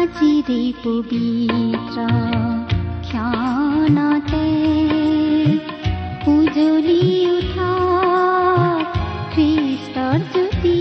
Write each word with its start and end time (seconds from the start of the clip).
আজিৰে 0.00 0.60
উজলি 6.32 7.02
উঠা 7.36 7.72
খ্ৰীষ্টৰ 9.32 10.18
জ্যোতি 10.32 10.78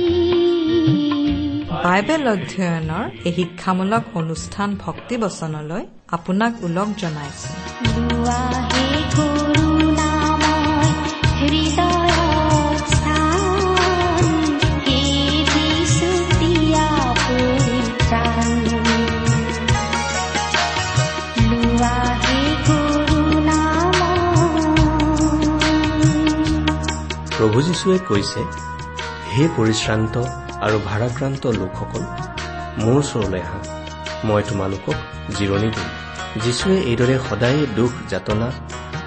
বাইবেল 1.83 2.23
অধ্যয়নৰ 2.35 3.05
এই 3.27 3.33
শিক্ষামূলক 3.33 4.03
অনুষ্ঠান 4.13 4.69
ভক্তি 4.83 5.15
বচনলৈ 5.17 5.83
আপোনাক 6.15 6.53
ওলগ 6.63 6.89
জনাইছো। 7.01 7.49
প্ৰভু 27.39 27.61
যীশুৱে 27.61 27.97
কৈছে 28.07 28.41
হে 29.33 29.43
পৰিশ্ৰান্ত 29.57 30.15
আৰু 30.65 30.77
ভাৰাক্ৰান্ত 30.89 31.43
লোকসকল 31.59 32.03
মোৰ 32.81 32.97
ওচৰলৈ 33.01 33.41
আহা। 33.41 33.59
মই 34.27 34.41
তোমালোকক 34.49 34.97
জিৰণি 35.37 35.69
দিম। 35.75 35.89
যীশুৱে 36.43 36.77
এইদৰে 36.89 37.15
সদায়ে 37.29 37.63
দুখ 37.77 37.91
যাতনা 38.11 38.49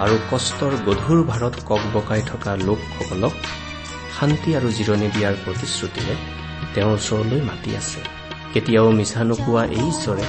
আৰু 0.03 0.15
কষ্টৰ 0.31 0.73
গধুৰ 0.87 1.19
ভাৰত 1.31 1.55
কক 1.69 1.83
বকাই 1.93 2.21
থকা 2.31 2.51
লোকসকলক 2.67 3.33
শান্তি 4.15 4.49
আৰু 4.57 4.67
জিৰণি 4.77 5.07
দিয়াৰ 5.15 5.35
প্ৰতিশ্ৰুতিৰে 5.43 6.15
তেওঁৰ 6.73 6.93
ওচৰলৈ 6.97 7.41
মাতি 7.49 7.71
আছে। 7.79 7.99
কেতিয়াও 8.53 8.89
মিছা 8.99 9.21
নোকোৱা 9.29 9.63
এই 9.77 9.85
ঈশ্বৰে 9.93 10.25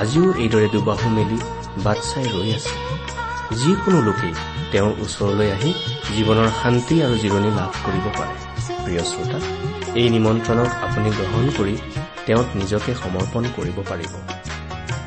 আজিও 0.00 0.28
এইদৰে 0.44 0.68
দুবাহু 0.74 1.08
মেলি 1.16 1.38
বাট 1.84 1.98
চাই 2.10 2.26
ৰৈ 2.34 2.50
আছে। 2.58 2.74
যিকোনো 3.60 3.98
লোকেই 4.02 4.34
তেওঁৰ 4.72 4.92
ওচৰলৈ 5.04 5.48
আহি 5.56 5.70
জীৱনৰ 6.16 6.48
শান্তি 6.60 6.94
আৰু 7.06 7.14
জিৰণি 7.22 7.50
লাভ 7.58 7.72
কৰিব 7.84 8.06
পাৰে। 8.18 8.34
প্ৰিয় 8.84 9.02
শ্ৰোতা 9.10 9.38
এই 10.00 10.08
নিমন্ত্ৰণক 10.16 10.70
আপুনি 10.86 11.08
গ্ৰহণ 11.18 11.44
কৰি 11.58 11.74
তেওঁক 12.26 12.48
নিজকে 12.60 12.92
সমৰ্পণ 13.02 13.42
কৰিব 13.56 13.78
পাৰিব। 13.90 14.12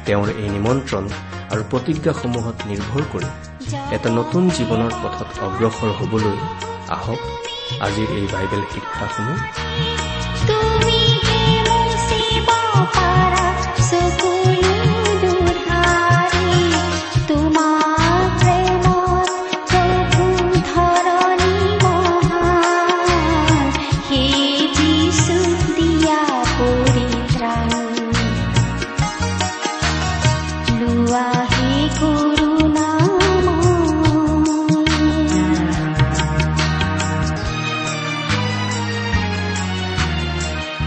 তেওঁৰ 0.07 0.27
এই 0.41 0.49
নিমন্ত্ৰণ 0.55 1.03
আৰু 1.53 1.61
প্ৰতিজ্ঞাসমূহত 1.71 2.57
নিৰ্ভৰ 2.71 3.03
কৰি 3.13 3.29
এটা 3.95 4.09
নতুন 4.19 4.43
জীৱনৰ 4.57 4.93
পথত 5.03 5.29
অগ্ৰসৰ 5.47 5.91
হ'বলৈ 5.99 6.37
আহক 6.95 7.21
আজিৰ 7.85 8.07
এই 8.17 8.25
বাইবেল 8.33 8.61
শিক্ষাসমূহ। 8.73 9.39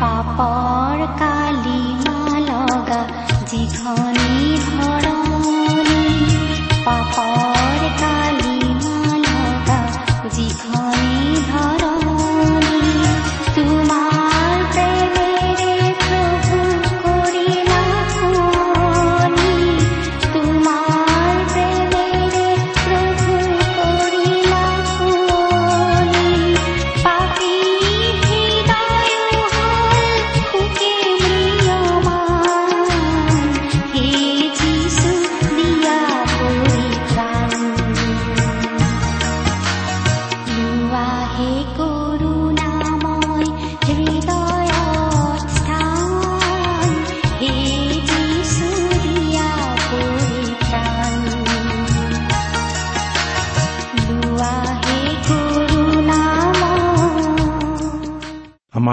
পাপৰ 0.00 1.02
কালি 1.18 1.80
লগা 2.46 3.00
যিখনি 3.50 4.30
ধৰণি 4.66 5.15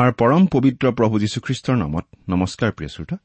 আমাৰ 0.03 0.13
পৰম 0.13 0.45
পবিত্ৰ 0.45 0.91
প্ৰভু 0.91 1.19
যীশুখ্ৰীষ্টৰ 1.19 1.75
নামত। 1.75 2.05
নমস্কাৰ 2.29 2.71
প্ৰিয় 2.71 2.89
শ্ৰোতা। 2.89 3.17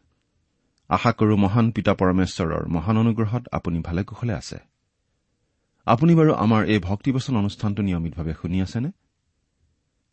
আশা 0.89 1.13
কৰো 1.13 1.37
মহান 1.37 1.71
পিতা 1.71 1.95
পৰমেশ্বৰৰ 1.95 2.69
মহান 2.69 2.97
অনুগ্ৰহত 2.97 3.49
আপুনি 3.53 3.79
ভালে 3.81 4.05
কুশলে 4.05 4.35
আছে। 4.35 4.59
আপুনি 5.85 6.15
বাৰু 6.15 6.35
আমাৰ 6.35 6.67
এই 6.67 6.79
ভক্তিবচন 6.79 7.37
অনুষ্ঠানটো 7.37 7.83
নিয়মিতভাৱে 7.83 8.35
শুনি 8.43 8.63
আছেনে? 8.63 8.91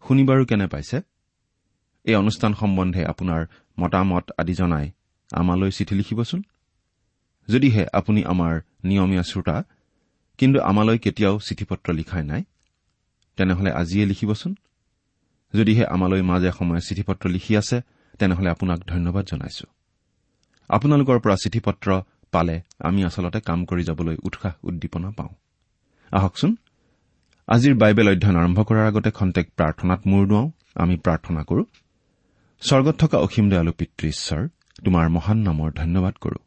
শুনি 0.07 0.23
বাৰু 0.23 0.45
কেনে 0.45 0.67
পাইছে? 0.67 1.01
এই 2.03 2.15
অনুষ্ঠান 2.15 2.53
সম্বন্ধে 2.53 3.05
আপোনাৰ 3.05 3.45
মতামত 3.79 4.31
আদি 4.37 4.53
জনাই 4.53 4.91
আমালৈ 5.31 5.71
চিঠি 5.71 5.95
লিখিবচোন। 5.95 6.43
যদিহে 7.47 7.85
আপুনি 7.93 8.23
আমাৰ 8.23 8.61
নিয়মীয়া 8.83 9.23
শ্ৰোতা 9.23 9.63
কিন্তু 10.37 10.61
আমালৈ 10.61 10.97
কেতিয়াও 10.97 11.39
চিঠি 11.39 11.65
পত্ৰ 11.65 11.93
লিখাই 11.93 12.23
নাই 12.23 12.43
তেনেহলে 13.35 13.71
আজিয়ে 13.71 14.05
লিখিবচোন। 14.05 14.55
যদিহে 15.55 15.85
আমালৈ 15.85 16.21
মাজে 16.21 16.51
সময়ে 16.51 16.81
চিঠি 16.87 17.03
পত্ৰ 17.03 17.29
লিখি 17.29 17.57
আছে 17.57 17.81
তেনেহলে 18.19 18.49
আপোনাক 18.49 18.79
ধন্যবাদ 18.87 19.25
জনাইছো। 19.25 19.65
আপোনালোকৰ 20.69 21.19
পৰা 21.19 21.35
চিঠি 21.35 21.59
পত্ৰ 21.59 22.01
পালে 22.31 22.61
আমি 22.79 23.03
আচলতে 23.03 23.39
কাম 23.39 23.65
কৰি 23.65 23.83
যাবলৈ 23.83 24.17
উৎসাহ 24.23 24.53
উদ্দীপনা 24.63 25.09
পাওঁ। 25.11 25.33
আহকচোন 26.11 26.55
আজিৰ 27.47 27.73
বাইবেল 27.75 28.07
অধ্যয়ন 28.09 28.35
আৰম্ভ 28.35 28.59
কৰাৰ 28.63 28.87
আগতে 28.87 29.11
খন্তেক 29.11 29.45
প্ৰাৰ্থনাত 29.57 30.01
মূৰ 30.07 30.27
দুৱাওঁ। 30.27 30.51
আমি 30.75 30.95
প্ৰাৰ্থনা 30.97 31.43
কৰো 31.43 31.63
স্বৰ্গত 32.61 32.95
থকা 32.95 33.17
অসীম 33.17 33.49
দয়ালু 33.49 33.71
পিতৃ 33.71 34.07
ঈশ্বৰ 34.07 34.47
তোমাৰ 34.85 35.09
মহান 35.09 35.37
নামৰ 35.37 35.71
ধন্যবাদ 35.71 36.15
কৰো। 36.15 36.39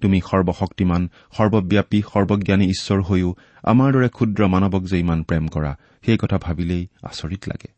তুমি 0.00 0.20
সৰ্বশক্তিমান 0.20 1.08
সৰ্বব্যাপী 1.36 2.02
সৰ্বজ্ঞানী 2.12 2.64
ঈশ্বৰ 2.66 3.02
হৈও 3.02 3.34
আমাৰ 3.62 3.92
দৰে 3.92 4.08
ক্ষুদ্ৰ 4.08 4.46
মানৱক 4.46 4.82
যে 4.82 4.96
ইমান 4.98 5.22
প্ৰেম 5.22 5.48
কৰা 5.48 5.72
সেই 6.04 6.18
কথা 6.18 6.38
ভাবিলেই 6.38 6.86
আচৰিত 7.02 7.42
লাগে। 7.48 7.77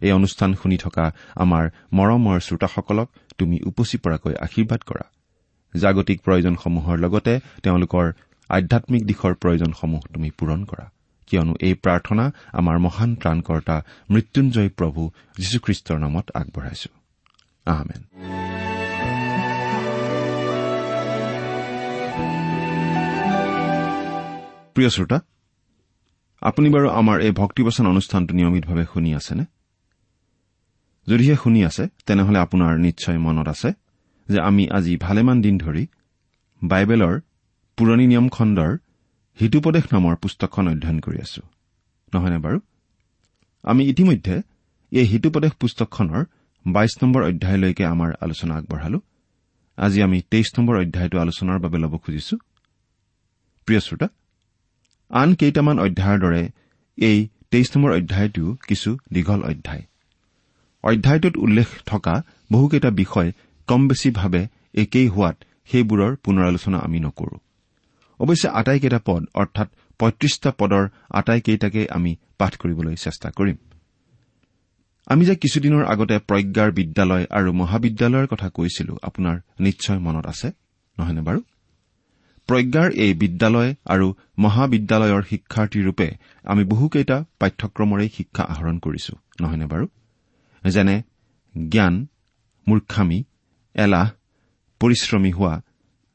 এই 0.00 0.12
অনুষ্ঠান 0.12 0.54
শুনি 0.54 0.76
থকা 0.76 1.12
আমাৰ 1.36 1.70
মৰমৰ 1.92 2.40
শ্ৰোতাসকলক 2.40 3.10
তুমি 3.38 3.58
উপচি 3.66 3.98
পৰাকৈ 3.98 4.34
আশীৰ্বাদ 4.34 4.80
কৰা। 4.80 5.10
জাগতিক 5.76 6.20
প্ৰয়োজনসমূহৰ 6.20 6.98
লগতে 6.98 7.40
তেওঁলোকৰ 7.62 8.12
আধ্যামিক 8.48 9.06
দিশৰ 9.06 9.34
প্ৰয়োজনসমূহ 9.34 10.00
তুমি 10.14 10.30
পূৰণ 10.30 10.64
কৰা। 10.64 10.90
কিয়নো 11.26 11.54
এই 11.60 11.74
প্ৰাৰ্থনা 11.74 12.32
আমাৰ 12.52 12.78
মহান 12.78 13.14
ত্ৰাণকৰ্তা 13.14 13.82
মৃত্যুঞ্জয় 14.10 14.68
প্ৰভু 14.68 15.10
যীশুখ্ৰীষ্টৰ 15.38 15.98
নামত 15.98 16.30
আগবঢ়াইছো। 16.34 16.88
প্ৰিয় 24.74 24.90
শ্ৰোতা 24.90 25.20
আপুনি 26.40 26.70
বাৰু 26.70 26.90
আমাৰ 26.90 27.20
এই 27.20 27.30
ভক্তিবচন 27.30 27.86
অনুষ্ঠানটো 27.86 28.34
নিয়মিতভাৱে 28.34 28.84
শুনি 28.92 29.14
আছেনে? 29.14 29.44
যদিহে 31.06 31.36
শুনি 31.36 31.64
আছে 31.64 31.84
তেনেহলে 32.06 32.38
আপোনাৰ 32.38 32.72
নিশ্চয় 32.78 33.18
মনত 33.18 33.48
আছে 33.48 33.70
যে 34.28 34.38
আমি 34.40 34.64
আজি 34.70 34.96
ভালেমান 34.96 35.42
দিন 35.42 35.58
ধৰি 35.58 35.86
বাইবেলৰ 36.62 37.20
পুৰণি 37.78 38.06
নিয়ম 38.06 38.28
খণ্ডৰ 38.28 38.70
হিতুপদেশ 39.40 39.84
নামৰ 39.92 40.14
পুস্তকখন 40.16 40.64
অধ্যয়ন 40.68 40.98
কৰি 41.00 41.18
আছো। 41.20 41.42
নহয়নে 42.14 42.38
বাৰু? 42.38 42.58
আমি 43.62 43.82
ইতিমধ্যে 43.84 44.42
এই 44.92 45.06
হিতুপদেশ 45.06 45.52
পুস্তকখনৰ 45.52 46.24
বাইছ 46.66 46.92
নম্বৰ 47.02 47.22
অধ্যায়লৈকে 47.22 47.84
আমাৰ 47.84 48.10
আলোচনা 48.20 48.54
আগবঢ়ালো। 48.54 48.98
আজি 49.78 49.98
আমি 50.02 50.18
তেইছ 50.30 50.48
নম্বৰ 50.58 50.74
অধ্যায়টো 50.76 51.16
আলোচনাৰ 51.18 51.58
বাবে 51.58 51.78
ল'ব 51.78 51.94
খুজিছো। 51.98 52.36
প্ৰিয় 53.66 53.80
শ্ৰোতা 53.80 54.08
আন 55.10 55.34
কেইটামান 55.34 55.76
অধ্যায়ৰ 55.78 56.18
দৰে 56.20 56.42
এই 56.98 57.18
তেইছ 57.50 57.76
নম্বৰ 57.76 57.90
অধ্যায়টো 57.92 58.44
কিছু 58.68 58.98
দীঘল 59.12 59.40
অধ্যায়। 59.42 59.84
অধ্যায়টোত 60.84 61.34
উল্লেখ 61.36 61.68
থকা 61.86 62.14
বহুকেইটা 62.52 62.90
বিষয় 62.90 63.32
কম 63.68 63.80
বেছিভাৱে 63.88 64.42
একেই 64.74 65.08
হোৱাত 65.08 65.36
সেইবোৰৰ 65.70 66.12
পুনৰালোচনা 66.16 66.78
আমি 66.78 66.98
নকৰো। 67.00 67.36
অৱশ্যে 68.20 68.48
আটাইকেইটা 68.48 69.00
পদ 69.06 69.22
অৰ্থাৎ 69.34 69.68
পঁয়ত্ৰিশটা 70.00 70.50
পদৰ 70.58 70.84
আটাইকেইটাকে 71.10 71.82
আমি 71.90 72.12
পাঠ 72.38 72.52
কৰিবলৈ 72.56 72.94
চেষ্টা 72.94 73.28
কৰিম। 73.30 73.56
আমি 75.06 75.22
যে 75.24 75.34
কিছুদিনৰ 75.34 75.84
আগতে 75.84 76.16
প্ৰজ্ঞাৰ 76.28 76.70
বিদ্যালয় 76.72 77.24
আৰু 77.30 77.50
মহাবিদ্যালয়ৰ 77.52 78.26
কথা 78.26 78.48
কৈছিলো 78.48 78.94
আপোনাৰ 79.02 79.36
নিশ্চয় 79.60 79.98
মনত 79.98 80.24
আছে 80.26 80.48
নহয়নে 80.98 81.22
বাৰু? 81.22 81.40
প্ৰজ্ঞাৰ 82.48 82.88
এই 83.04 83.12
বিদ্যালয় 83.14 83.70
আৰু 83.84 84.06
মহাবিদ্যালয়ৰ 84.38 85.22
শিক্ষাৰ্থীৰূপে 85.30 86.08
আমি 86.44 86.62
বহুকেইটা 86.64 87.16
পাঠ্যক্ৰমৰে 87.40 88.06
শিক্ষা 88.08 88.42
আহৰণ 88.44 88.76
কৰিছো 88.78 89.12
নহয়নে 89.40 89.66
বাৰু? 89.66 89.86
যেনে 90.64 91.02
জ্ঞান 91.68 92.06
মূৰ্খামী 92.66 93.24
এলাহ 93.74 94.06
পৰিশ্ৰমী 94.80 95.32
হোৱা 95.32 95.54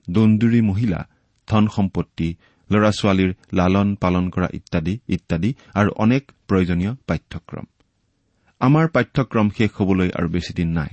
দন্দুৰী 0.09 0.61
মহিলা 0.61 1.07
ধন 1.47 1.67
সম্পত্তি 1.67 2.35
ল'ৰা 2.69 2.91
ছোৱালীৰ 2.91 3.31
লালন 3.53 3.95
পালন 3.95 4.29
কৰা 4.29 4.47
ইত্যাদি 4.53 4.99
ইত্যাদি 5.07 5.53
আৰু 5.73 5.89
অনেক 5.95 6.23
প্ৰয়োজনীয় 6.47 6.93
পাঠ্যক্ৰম। 7.07 7.65
আমাৰ 8.61 8.87
পাঠ্যক্ৰম 8.87 9.49
শেষ 9.57 9.71
হবলৈ 9.73 10.09
আৰু 10.09 10.27
বেছিদিন 10.29 10.69
নাই। 10.69 10.91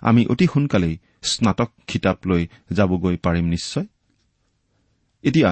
আমি 0.00 0.26
অতি 0.26 0.46
সোনকালেই 0.46 0.98
স্নাতক 1.22 1.70
খিতাপ 1.88 2.18
লৈ 2.26 2.42
যাবগৈ 2.70 3.16
পাৰিম 3.16 3.44
নিশ্চয়? 3.44 3.86
এতিয়া 5.24 5.50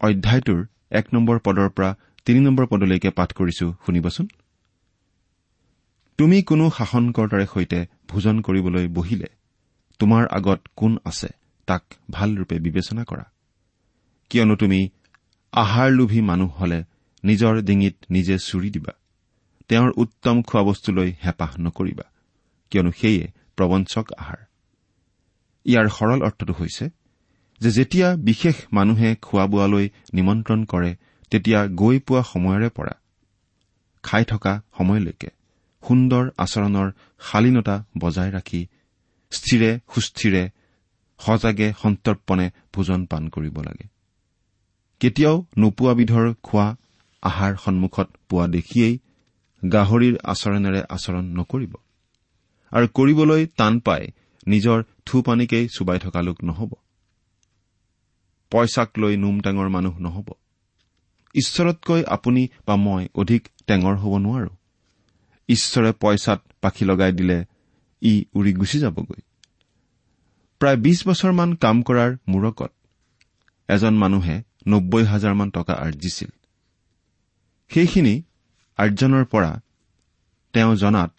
অধ্যায়টোৰ 0.00 0.60
এক 0.90 1.06
নম্বৰ 1.14 1.38
পদৰ 1.38 1.68
পৰা 1.68 1.90
তিনি 2.24 2.40
নম্বৰ 2.40 2.66
পদলৈকে 2.66 3.10
পাঠ 3.10 3.32
কৰিছো 3.32 3.66
শুনিবচোন। 3.86 4.26
তুমি 6.20 6.38
কোনো 6.42 6.64
শাসনকৰ্তাৰে 6.70 7.46
সৈতে 7.46 7.78
ভোজন 8.08 8.40
কৰিবলৈ 8.40 8.86
বহিলে 8.88 9.28
তোমাৰ 10.00 10.26
আগত 10.28 10.60
কোন 10.76 10.92
আছে 11.04 11.30
তাক 11.68 11.82
ভালৰূপে 12.10 12.56
বিবেচনা 12.58 13.04
কৰা? 13.04 13.24
কিয়নো 14.30 14.54
তুমি 14.56 14.80
আহাৰ 15.52 15.88
লোভী 15.90 16.20
মানুহ 16.20 16.50
হলে 16.50 16.78
নিজৰ 17.24 17.54
ডিঙিত 17.62 17.96
নিজে 18.10 18.36
চুৰি 18.38 18.70
দিবা 18.70 18.92
তেওঁৰ 19.68 19.90
উত্তম 19.96 20.42
খোৱা 20.42 20.62
বস্তুলৈ 20.62 21.08
হেঁপাহ 21.24 21.50
নকৰিবা 21.60 22.06
কিয়নো 22.70 22.90
সেয়ে 22.90 23.24
প্ৰবঞ্চক 23.56 24.06
আহাৰ। 24.18 24.40
ইয়াৰ 25.66 25.86
সৰল 25.88 26.20
অৰ্থটো 26.22 26.52
হৈছে 26.52 26.84
যে 27.60 27.70
যেতিয়া 27.70 28.08
বিশেষ 28.28 28.56
মানুহে 28.72 29.08
খোৱা 29.22 29.44
বোৱালৈ 29.46 29.86
নিমন্ত্ৰণ 30.14 30.60
কৰে 30.64 30.90
তেতিয়া 31.30 31.60
গৈ 31.66 31.96
পোৱা 32.06 32.22
সময়ৰে 32.22 32.68
পৰা 32.68 32.94
খাই 34.02 34.24
থকা 34.24 34.52
সময়লৈকে 34.78 35.39
সুন্দৰ 35.88 36.24
আচৰণৰ 36.38 36.88
শালীনতা 37.20 37.84
বজাই 37.98 38.30
ৰাখি 38.30 38.66
স্থিৰে 39.32 39.70
সুস্থিৰে 39.94 40.50
সজাগে 41.20 41.72
সন্তৰ্পণে 41.82 42.50
ভোজন 42.74 43.06
পান 43.06 43.28
কৰিব 43.28 43.56
লাগে। 43.60 43.86
কেতিয়াও 45.00 45.46
নোপোৱাবিধৰ 45.58 46.34
খোৱা 46.42 46.76
আহাৰ 47.22 47.56
সন্মুখত 47.64 48.08
পোৱা 48.28 48.46
দেখিয়েই 48.46 48.98
গাহৰিৰ 49.72 50.18
আচৰণেৰে 50.24 50.82
আচৰণ 50.88 51.24
নকৰিব। 51.24 51.74
আৰু 52.72 52.86
কৰিবলৈ 52.94 53.46
টান 53.46 53.80
পাই 53.80 54.02
নিজৰ 54.46 54.78
থু 55.06 55.22
পানীকেই 55.22 55.68
চুবাই 55.68 55.98
থকা 55.98 56.20
লোক 56.22 56.44
নহ'ব। 56.44 56.72
পইচাক 58.50 58.90
লৈ 58.98 59.16
নোম 59.16 59.40
টেঙৰ 59.40 59.68
মানুহ 59.68 59.98
নহ'ব। 59.98 60.28
ঈশ্বৰতকৈ 61.34 62.04
আপুনি 62.04 62.48
বা 62.66 62.76
মই 62.76 63.08
অধিক 63.14 63.48
টেঙৰ 63.66 63.94
হ'ব 63.96 64.18
নোৱাৰো। 64.18 64.59
ঈশ্বৰে 65.50 65.90
পইচাত 65.92 66.40
পাখি 66.60 66.84
লগাই 66.84 67.12
দিলে 67.12 67.44
ই 68.02 68.24
উৰি 68.34 68.52
গুচি 68.52 68.78
যাবগৈ। 68.78 69.20
প্ৰায় 70.60 70.76
বিছ 70.76 70.98
বছৰমান 71.08 71.54
কাম 71.54 71.82
কৰাৰ 71.82 72.10
মূৰকত 72.28 72.72
এজন 73.68 73.94
মানুহে 73.94 74.36
নব্বৈ 74.66 75.04
হাজাৰমান 75.04 75.50
টকা 75.50 75.72
আৰ্জিছিল। 75.72 76.30
সেইখিনি 77.70 78.14
আৰ্জনৰ 78.76 79.24
পৰা 79.24 79.60
তেওঁ 80.52 80.76
জনাত 80.76 81.12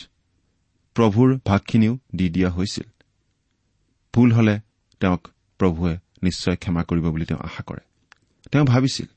প্ৰভুৰ 0.96 1.40
ভাগখিনিও 1.46 1.98
দি 2.16 2.30
দিয়া 2.30 2.50
হৈছিল। 2.50 2.88
ভুল 4.14 4.32
হলে 4.32 4.60
তেওঁক 5.00 5.28
প্ৰভুৱে 5.58 5.98
নিশ্চয় 6.24 6.56
ক্ষমা 6.56 6.84
কৰিব 6.84 7.06
বুলি 7.06 7.26
তেওঁ 7.26 7.40
আশা 7.40 7.64
কৰে। 7.64 7.84
তেওঁ 8.52 8.66
ভাবিছিল 8.66 9.10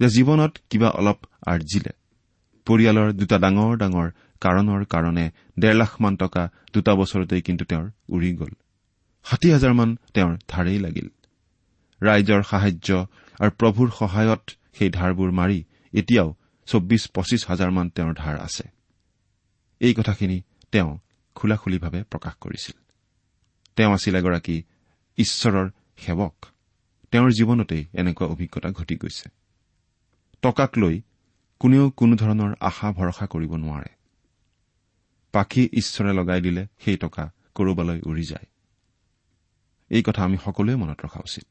যে 0.00 0.06
জীৱনত 0.06 0.52
কিবা 0.70 0.88
অলপ 0.88 1.18
আৰ্জিলে। 1.46 1.92
পৰিয়ালৰ 2.66 3.12
দুটা 3.12 3.38
ডাঙৰ 3.38 3.76
ডাঙৰ 3.76 4.08
কাৰণৰ 4.40 4.84
কাৰণে 4.84 5.30
ডেৰ 5.58 5.74
লাখমান 5.74 6.16
টকা 6.16 6.42
দুটা 6.74 6.92
বছৰতেই 6.94 7.42
কিন্তু 7.42 7.64
তেওঁৰ 7.64 7.86
উৰি 8.08 8.30
গ'ল। 8.36 8.52
ষাঠি 9.26 9.48
হাজাৰমান 9.52 9.96
তেওঁৰ 10.14 10.36
ধাৰেই 10.48 10.78
লাগিল। 10.78 11.08
ৰাইজৰ 12.00 12.42
সাহায্য 12.42 12.88
আৰু 13.40 13.50
প্ৰভুৰ 13.50 13.88
সহায়ত 13.90 14.42
সেই 14.78 14.90
ধাৰবোৰ 14.90 15.30
মাৰি 15.30 15.58
এতিয়াও 15.92 16.28
চৌব্বিছ 16.66 17.02
পঁচিছ 17.06 17.42
হাজাৰমান 17.48 17.90
তেওঁৰ 17.90 18.14
ধাৰ 18.14 18.36
আছে। 18.40 18.64
এই 19.80 19.94
কথাখিনি 19.94 20.42
তেওঁ 20.72 20.98
খোলাখুলিভাৱে 21.34 22.00
প্ৰকাশ 22.02 22.34
কৰিছিল। 22.40 22.76
তেওঁ 23.76 23.92
আছিল 23.92 24.14
এগৰাকী 24.16 24.56
ঈশ্বৰৰ 25.18 25.66
সেৱক। 25.96 26.36
তেওঁৰ 27.12 27.30
জীৱনতেই 27.30 27.82
এনেকুৱা 27.94 28.26
অভিজ্ঞতা 28.26 28.70
ঘটি 28.70 28.94
গৈছে। 28.96 29.28
টকাক 30.42 30.78
লৈ 30.78 31.00
কোনেও 31.60 31.90
কোনো 31.90 32.14
ধৰণৰ 32.16 32.50
আশা 32.60 32.92
ভৰসা 32.92 33.26
কৰিব 33.26 33.52
নোৱাৰে। 33.56 33.99
পাখি 35.32 35.68
ঈশ্বৰে 35.72 36.12
লগাই 36.12 36.40
দিলে 36.40 36.66
সেই 36.84 36.96
টকা 36.96 37.30
কৰবালৈ 37.54 38.00
উৰি 38.06 38.22
যায়। 38.22 38.46
এই 39.90 40.02
কথা 40.02 40.24
আমি 40.24 40.36
সকলোৱে 40.44 40.76
মনত 40.76 41.00
ৰখা 41.04 41.20
উচিত। 41.20 41.44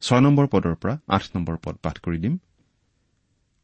ছয় 0.00 0.20
নম্বৰ 0.20 0.46
পদৰ 0.46 0.74
পৰা 0.74 0.98
আঠ 1.08 1.22
নম্বৰ 1.36 1.56
পদ 1.64 1.76
পাঠ 1.76 1.98
কৰি 1.98 2.18
দিম। 2.18 2.38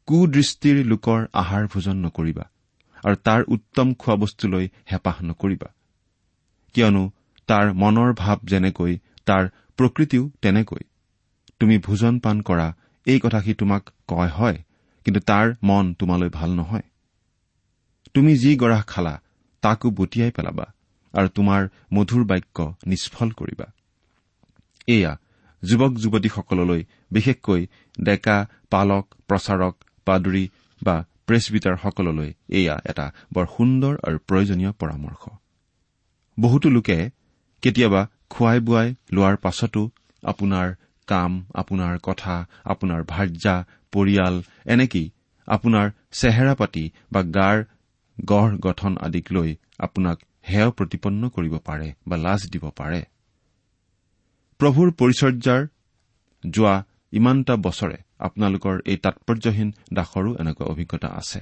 কুদৃষ্টিৰ 0.07 0.85
লোকৰ 0.85 1.25
আহাৰ 1.33 1.67
ভোজন 1.67 1.97
নকৰিবা 1.97 2.45
আৰু 3.03 3.15
তাৰ 3.15 3.41
উত্তম 3.47 3.93
খোৱা 3.93 4.15
বস্তুলৈ 4.15 4.65
হেঁপাহ 4.91 5.21
নকৰিবা। 5.21 5.69
কিয়নো 6.73 7.11
তাৰ 7.47 7.73
মনৰ 7.73 8.13
ভাৱ 8.13 8.37
যেনেকৈ 8.43 8.97
তাৰ 9.25 9.49
প্ৰকৃতিও 9.77 10.31
তেনেকৈ। 10.41 10.83
তুমি 11.59 11.77
ভোজন 11.77 12.19
পান 12.19 12.41
কৰা 12.41 12.67
এই 13.05 13.19
কথাষি 13.19 13.53
তোমাক 13.53 13.89
কয় 14.07 14.29
হয় 14.29 14.57
কিন্তু 15.05 15.19
তাৰ 15.19 15.55
মন 15.63 15.93
তোমালৈ 15.93 16.29
ভাল 16.29 16.49
নহয়। 16.51 16.81
তুমি 18.15 18.33
যি 18.37 18.51
গৰাহ 18.57 18.81
খালা 18.87 19.13
তাকো 19.63 19.87
বটিয়াই 19.97 20.31
পেলাবা 20.31 20.65
আৰু 21.13 21.27
তোমাৰ 21.37 21.61
মধুৰ 21.95 22.23
বাক্য 22.23 22.57
নিষ্ফল 22.87 23.29
কৰিবা। 23.39 23.67
এয়া 24.87 25.11
যুৱক 25.63 25.93
যুৱতীসকললৈ 26.03 26.81
বিশেষকৈ 27.11 27.61
ডেকা 28.01 28.37
পালক 28.69 29.05
প্ৰচাৰক 29.29 29.73
পাদুৰী 30.07 30.45
বা 30.81 30.95
প্ৰেছবিটাৰসকললৈ 31.27 32.29
এয়া 32.59 32.75
এটা 32.91 33.05
বৰ 33.33 33.45
সুন্দৰ 33.55 33.93
আৰু 34.07 34.17
প্ৰয়োজনীয় 34.27 34.71
পৰামৰ্শ। 34.81 35.23
বহুতো 36.37 36.67
লোকে 36.69 36.97
কেতিয়াবা 37.63 38.01
খুৱাই 38.29 38.59
বোৱাই 38.59 38.89
লোৱাৰ 39.15 39.35
পাছতো 39.37 39.81
আপোনাৰ 40.23 40.67
কাম 41.07 41.31
আপোনাৰ 41.53 41.93
কথা 42.03 42.35
আপোনাৰ 42.65 43.01
ভাৰ্যা 43.11 43.55
পৰিয়াল 43.93 44.35
এনেকি 44.65 45.03
আপোনাৰ 45.47 45.87
চেহেৰা 46.11 46.53
পাতি 46.55 46.83
বা 47.11 47.21
গাৰ 47.37 47.57
গঢ় 48.17 48.57
গঠন 48.57 48.97
আদিক 48.97 49.25
লৈ 49.31 49.49
আপোনাক 49.79 50.17
হেয় 50.49 50.69
প্ৰতিপন্ন 50.71 51.29
কৰিব 51.29 51.53
পাৰে 51.57 51.87
বা 52.07 52.15
লাজ 52.17 52.41
দিব 52.53 52.65
পাৰে। 52.69 53.01
প্ৰভুৰ 54.59 54.87
পৰিচৰ্যাৰ 54.91 55.61
যোৱা 56.43 56.75
ইমানটা 57.13 57.55
বছৰে 57.55 57.97
আপোনালোকৰ 58.19 58.75
এই 58.85 58.97
তাৎপৰ্যহীন 58.97 59.69
দাসৰো 59.93 60.31
এনেকুৱা 60.35 60.65
অভিজ্ঞতা 60.65 61.07
আছে। 61.07 61.39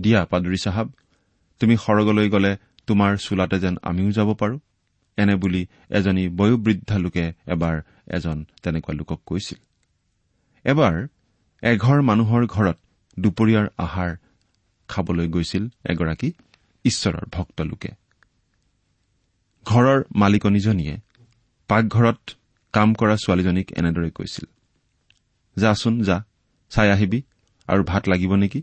দিয়া 0.00 0.20
পাদুৰী 0.24 0.58
চাহাব 0.58 0.86
তুমি 1.60 1.74
সৰগলৈ 1.76 2.28
গলে 2.28 2.52
তোমাৰ 2.86 3.12
চোলাতে 3.16 3.56
যেন 3.58 3.74
আমিও 3.82 4.10
যাব 4.10 4.28
পাৰো 4.34 4.56
এনে 5.18 5.34
বুলি 5.36 5.62
এজনী 5.90 6.24
বয়োবৃদ্ধা 6.28 6.96
লোকে 6.98 7.24
এবাৰ 7.46 7.76
এজন 8.06 8.36
তেনেকুৱা 8.62 8.92
লোকক 8.94 9.20
কৈছিল। 9.26 9.58
এবাৰ 10.64 10.94
এঘৰ 11.62 11.98
মানুহৰ 12.02 12.42
ঘৰত 12.46 12.76
দুপৰীয়াৰ 13.18 13.66
আহাৰ 13.78 14.10
খাবলৈ 14.88 15.26
গৈছিল 15.28 15.64
এগৰাকী 15.84 16.28
ঈশ্বৰৰ 16.84 17.24
ভক্ত 17.32 17.58
লোকে। 17.60 17.90
ঘৰৰ 19.66 19.98
মালিকনীজনীয়ে 20.14 20.94
পাকঘৰত 21.70 22.20
কাম 22.74 22.88
কৰা 22.94 23.16
ছোৱালীজনীক 23.16 23.68
এনেদৰে 23.78 24.10
কৈছিল 24.10 24.46
যাচোন 25.56 25.94
যা 26.02 26.16
চাই 26.72 26.88
আহিবি 26.90 27.20
আৰু 27.68 27.82
ভাত 27.84 28.02
লাগিব 28.08 28.32
নেকি? 28.34 28.60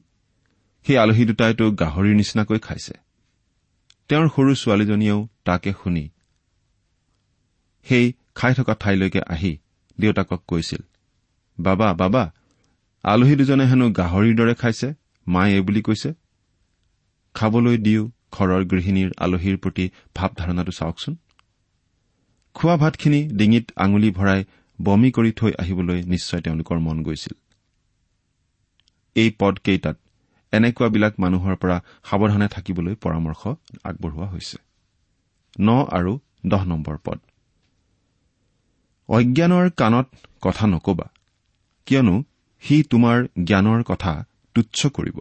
সেই 0.86 0.98
আলহী 0.98 1.24
দুটাইতো 1.25 1.65
গাহৰিৰ 1.72 2.15
নিচিনাকৈ 2.15 2.60
খাইছে। 2.60 2.96
তেওঁৰ 4.10 4.27
সৰু 4.30 4.51
ছোৱালীজনীয়েও 4.56 5.20
তাকে 5.46 5.72
শুনি 5.74 6.06
সেই 7.86 8.06
খাই 8.36 8.53
থকা 8.53 8.74
ঠাইলৈকে 8.80 9.22
আহি 9.27 9.51
দেউতাকক 10.00 10.42
কৈছিল 10.48 10.82
বাবা 11.58 11.88
বাবা 11.94 12.24
আলহী 13.03 13.36
দুজনে 13.36 13.65
হেনো 13.68 13.88
গাহৰিৰ 13.92 14.36
দৰে 14.36 14.53
খাইছে? 14.56 14.89
মায়ে 15.27 15.62
বুলি 15.62 15.82
কৈছে? 15.82 16.13
খাবলৈ 17.36 17.77
দিও 17.77 18.12
ঘৰৰ 18.32 18.63
গৃহিণীৰ 18.65 19.10
আলহীৰ 19.18 19.58
প্ৰতি 19.58 19.89
ভাৱ 20.15 20.30
ধাৰণাটো 20.38 20.72
চাওকচোন। 20.72 21.15
খোৱা 22.53 22.77
ভাতখিনি 22.77 23.27
ডিঙিত 23.27 23.65
আঙুলি 23.75 24.12
ভৰাই 24.12 24.44
বমি 24.82 25.12
কৰি 25.12 25.32
থৈ 25.32 25.51
আহিবলৈ 25.60 26.03
নিশ্চয় 26.03 26.42
তেওঁলোকৰ 26.42 26.80
মন 26.80 27.03
গৈছিল। 27.03 27.34
এই 29.15 29.30
পদকেইটাত 29.39 29.98
এনেকুৱাবিলাক 30.51 31.13
মানুহৰ 31.20 31.56
পৰা 31.56 31.77
সাৱধানে 32.03 32.48
থাকিবলৈ 32.48 32.96
পৰামৰ্শ 32.96 33.42
আগবঢ়োৱা 33.84 34.27
হৈছে। 34.27 34.58
ন 35.60 35.70
আৰু 35.92 36.20
দহ 36.46 36.63
নম্বৰ 36.63 36.98
পদ। 37.03 37.20
অজ্ঞানৰ 39.10 39.70
কাণত 39.70 40.08
কথা 40.42 40.68
নকবা 40.68 41.08
কিয়নো 41.86 42.24
সি 42.63 42.84
তোমাৰ 42.84 43.27
জ্ঞানৰ 43.44 43.84
কথা 43.84 44.25
তুচ্ছ 44.55 44.88
কৰিব। 44.88 45.17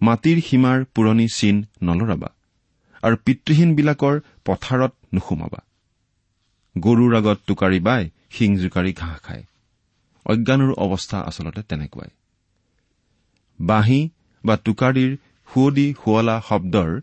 মাটিৰ 0.00 0.38
সীমাৰ 0.40 0.84
পুৰণি 0.94 1.26
চিন 1.28 1.56
নলৰাবা 1.82 2.30
আৰু 3.02 3.16
পিতৃহীনবিলাকৰ 3.24 4.20
পথাৰত 4.44 4.92
নুসুমাবা। 5.14 5.60
গৰুৰ 6.78 7.16
আগত 7.16 7.38
টোকাৰি 7.46 7.80
বাই 7.80 8.10
শিং 8.30 8.50
জোকাৰি 8.56 8.92
ঘাঁহ 8.92 9.16
খায়। 9.18 9.44
অজ্ঞানৰো 10.26 10.74
অৱস্থা 10.74 11.18
আচলতে 11.20 11.62
তেনেকুৱাই। 11.62 12.10
বাঁহী 13.60 14.00
বা 14.44 14.56
টোকাৰীৰ 14.56 15.16
সুৱদি 15.48 15.94
শুৱলা 16.04 16.36
শব্দৰ 16.48 17.00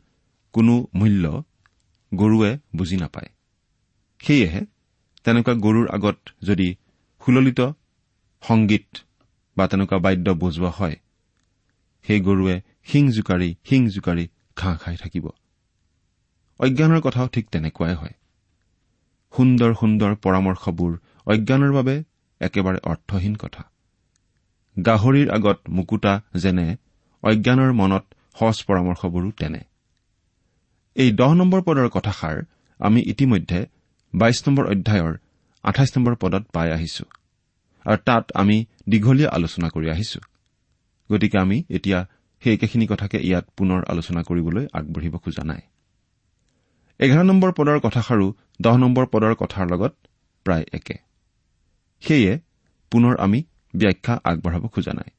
কোনো 0.53 0.87
মূল্য 0.95 1.43
গৰুৱে 2.13 2.51
বুজি 2.75 2.97
নাপায়। 2.97 3.29
সেয়েহে 4.19 4.61
তেনেকুৱা 5.23 5.53
গৰুৰ 5.53 5.87
আগত 5.89 6.17
যদি 6.43 6.75
সুললিত 7.25 7.61
সংগীত 8.41 8.97
বা 9.57 9.67
তেনেকুৱা 9.67 9.97
বাদ্য 9.99 10.29
বজোৱা 10.31 10.69
হয়। 10.69 10.95
সেই 12.05 12.19
গৰুৱে 12.21 12.61
শিং 12.85 13.11
জোকাৰি 13.11 13.55
শিং 13.63 13.89
জোকাৰি 13.89 14.27
ঘাঁহ 14.57 14.77
খাই 14.77 14.97
থাকিব। 14.97 15.25
অজ্ঞানৰ 16.59 17.01
কথাও 17.01 17.27
ঠিক 17.27 17.49
তেনেকুৱাই 17.49 17.95
হয়। 17.95 18.13
সুন্দৰ 19.37 19.73
সুন্দৰ 19.73 20.15
পৰামৰ্শবোৰ 20.15 20.93
অজ্ঞানৰ 21.25 21.71
বাবে 21.73 22.03
একেবাৰে 22.39 22.79
অৰ্থহীন 22.83 23.35
কথা। 23.35 23.63
গাহৰিৰ 24.85 25.31
আগত 25.31 25.59
মুকুতা 25.69 26.21
যেনে 26.35 26.75
অজ্ঞানৰ 27.23 27.73
মনত 27.73 28.03
সজ 28.39 28.57
পৰামৰ্শবোৰো 28.67 29.31
তেনে। 29.31 29.61
এই 30.95 31.11
দহ 31.11 31.33
নম্বৰ 31.33 31.61
পদৰ 31.61 31.89
কথাষাৰ 31.89 32.43
আমি 32.79 33.01
ইতিমধ্যে 33.01 33.65
বাইশ 34.13 34.47
নম্বৰ 34.47 34.65
অধ্যায়ৰ 34.65 35.13
আঠাইছ 35.63 35.97
নম্বৰ 35.97 36.15
পদত 36.15 36.43
পাই 36.53 36.71
আহিছো। 36.71 37.05
আৰু 37.87 37.97
তাত 38.05 38.31
আমি 38.33 38.65
দীঘলীয়া 38.89 39.29
আলোচনা 39.29 39.67
কৰি 39.69 39.87
আহিছো। 39.89 40.19
গতিকে 41.11 41.37
আমি 41.39 41.63
এতিয়া 41.69 41.99
সেই 42.43 42.53
একেখিনি 42.53 42.87
কথাকে 42.87 43.17
ইয়াত 43.17 43.45
পুনৰ 43.57 43.79
আলোচনা 43.87 44.21
কৰিবলৈ 44.23 44.63
আগবাঢ়িব 44.73 45.15
খোজা 45.17 45.43
নাই। 45.43 45.61
এঘাৰ 46.99 47.23
নম্বৰ 47.23 47.51
পদৰ 47.51 47.79
কথাষাৰো 47.79 48.27
দহ 48.61 48.75
নম্বৰ 48.77 49.05
পদৰ 49.05 49.33
কথাৰ 49.35 49.65
লগত 49.71 49.93
প্ৰায় 50.45 50.65
একে। 50.73 50.97
সেয়ে 52.01 52.39
পুনৰ 52.91 53.13
আমি 53.19 53.43
ব্যাখ্যা 53.75 54.13
আগবঢ়াব 54.23 54.67
খোজা 54.67 54.93
নাই। 54.93 55.09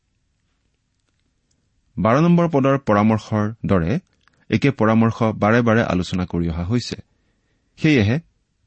বাৰ 1.96 2.16
নম্বৰ 2.20 2.46
পদৰ 2.48 2.76
পৰামৰ্শৰ 2.78 3.46
দৰে 3.66 3.92
একে 4.50 4.70
পৰামৰ্শ 4.70 5.18
বাৰে 5.22 5.60
বাৰে 5.62 5.82
আলোচনা 5.82 6.24
কৰি 6.26 6.46
অহা 6.48 6.64
হৈছে। 6.64 6.96
সেয়েহে 7.76 8.16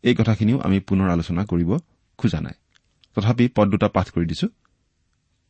এই 0.04 0.16
কথাখিনিও 0.16 0.58
আমি 0.60 0.78
পুনৰ 0.80 1.08
আলোচনা 1.10 1.46
কৰিব 1.46 1.72
খোজা 2.18 2.42
নাই। 2.42 2.54
তথাপি 3.16 3.48
পদ 3.56 3.68
দুটা 3.70 3.88
পাঠ 3.88 4.10
কৰি 4.10 4.26
দিছো। 4.26 4.48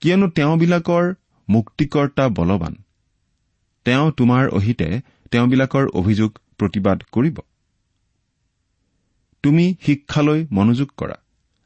কিয়নো 0.01 0.27
তেওঁবিলাকৰ 0.27 1.13
মুক্তিকৰ্তা 1.49 2.29
বলৱান। 2.29 2.75
তেওঁ 3.85 4.11
তোমাৰ 4.11 4.49
অহিতে 4.49 5.01
তেওঁবিলাকৰ 5.31 5.87
অভিযোগ 5.93 6.39
প্ৰতিবাদ 6.57 7.03
কৰিব। 7.11 7.39
তুমি 9.43 9.75
শিক্ষালৈ 9.85 10.47
মনোযোগ 10.51 10.89
কৰা 10.97 11.15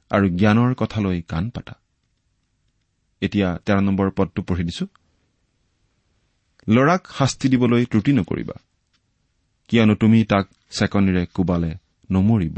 আৰু 0.09 0.29
জ্ঞানৰ 0.29 0.73
কথালৈ 0.73 1.21
কাণ 1.21 1.49
পাতা। 1.49 1.73
এতিয়া 3.21 3.57
তেৰ 3.65 3.81
নম্বৰ 3.81 4.11
পদটো 4.11 4.41
পঢ়ি 4.41 4.63
দিছো। 4.63 4.85
ল'ৰাক 6.69 7.07
শাস্তি 7.17 7.49
দিবলৈ 7.49 7.85
ত্ৰুটি 7.85 8.11
নকৰিবা। 8.13 8.53
কিয়নো 9.67 9.95
তুমি 9.95 10.23
তাক 10.23 10.45
চেকনিৰে 10.71 11.25
কোবালে 11.25 11.71
নমৰিব। 12.11 12.57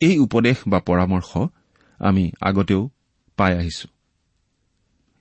এই 0.00 0.18
উপদেশ 0.18 0.56
বা 0.66 0.78
পৰামৰ্শ 0.78 1.30
আমি 2.02 2.24
আগতেও 2.40 2.82
পাই 3.38 3.52
আহিছো। 3.56 3.86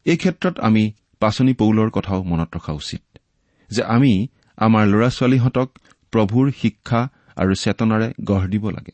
এই 0.05 0.17
ক্ষেত্ৰত 0.17 0.55
আমি 0.59 0.83
পাচনি 1.21 1.53
পৌলৰ 1.53 1.89
কথাও 1.89 2.19
মনত 2.23 2.49
ৰখা 2.55 2.73
উচিত 2.73 3.03
যে 3.71 3.81
আমি 3.95 4.13
আমাৰ 4.57 4.83
ল'ৰা 4.91 5.09
ছোৱালীহঁতক 5.09 5.69
প্ৰভুৰ 6.13 6.45
শিক্ষা 6.61 7.01
আৰু 7.35 7.53
চেতনাৰে 7.55 8.07
গঢ় 8.23 8.45
দিব 8.47 8.65
লাগে। 8.69 8.93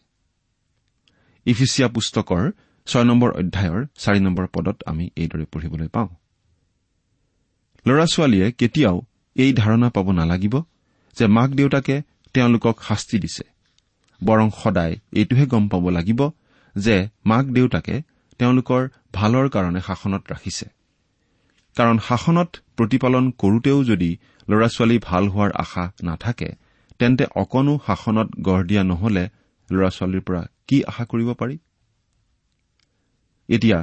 ইফিচিয়া 1.46 1.88
পুস্তকৰ 1.88 2.44
ছয় 2.88 3.06
নম্বৰ 3.10 3.30
অধ্যায়ৰ 3.32 3.80
চাৰি 3.98 4.20
নম্বৰ 4.20 4.46
পদত 4.48 4.78
আমি 4.86 5.06
এইদৰে 5.16 5.46
পঢ়িবলৈ 5.52 5.88
পাওঁ। 5.88 6.10
ল'ৰা 7.86 8.06
ছোৱালীয়ে 8.14 8.48
কেতিয়াও 8.52 8.98
এই 9.36 9.52
ধাৰণা 9.54 9.90
পাব 9.90 10.08
নালাগিব 10.12 10.56
যে 11.18 11.26
মাক 11.28 11.50
দেউতাকে 11.50 11.96
তেওঁলোকক 12.36 12.76
শাস্তি 12.88 13.18
দিছে 13.20 13.46
বৰং 14.22 14.48
সদায় 14.64 14.94
এইটোহে 15.12 15.46
গম 15.46 15.64
পাব 15.68 15.86
লাগিব 15.90 16.22
যে 16.86 16.96
মাক 17.26 17.46
দেউতাকে 17.56 17.96
তেওঁলোকৰ 18.40 18.82
ভালৰ 19.14 19.46
কাৰণে 19.50 19.82
শাসনত 19.88 20.24
ৰাখিছে। 20.32 20.66
কাৰণ 21.78 21.98
শাসনত 22.08 22.50
প্ৰতিপালন 22.78 23.26
কৰোতেও 23.42 23.80
যদি 23.84 24.12
ল'ৰা 24.48 24.68
ছোৱালী 24.68 24.98
ভাল 25.04 25.24
হোৱাৰ 25.28 25.52
আশা 25.64 25.84
নাথাকে 26.04 26.50
তেন্তে 27.00 27.26
অকণো 27.36 27.74
শাসনত 27.88 28.28
গঢ় 28.42 28.64
দিয়া 28.70 28.84
নহলে 28.84 29.24
ল'ৰা 29.70 29.90
ছোৱালীৰ 29.90 30.24
পৰা 30.28 30.42
কি 30.68 30.78
আশা 30.84 31.04
কৰিব 31.06 31.30
পাৰি? 31.34 31.56
এতিয়া 33.50 33.80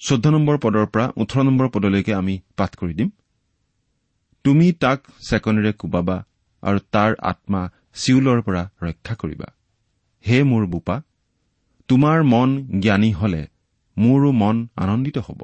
চৈধ্য 0.00 0.26
নম্বৰ 0.34 0.56
পদৰ 0.58 0.86
পৰা 0.86 1.06
ওঠৰ 1.16 1.42
নম্বৰ 1.42 1.66
পদলৈকে 1.68 2.12
আমি 2.14 2.34
পাঠ 2.56 2.70
কৰি 2.76 2.94
দিম। 2.94 3.10
তুমি 4.44 4.66
তাক 4.82 4.98
চেকনিৰে 5.28 5.72
কোবাবা 5.72 6.16
আৰু 6.62 6.78
তাৰ 6.92 7.10
আত্মা 7.22 7.62
চিউলৰ 7.94 8.38
পৰা 8.42 8.62
ৰক্ষা 8.82 9.14
কৰিবা। 9.14 9.48
হে 10.24 10.38
মোৰ 10.42 10.64
বোপা 10.66 10.96
তোমাৰ 11.88 12.22
মন 12.22 12.50
জ্ঞানী 12.80 13.12
হলে 13.12 13.42
মোৰো 13.98 14.32
মন 14.32 14.68
আনন্দিত 14.76 15.18
হ'ব। 15.18 15.40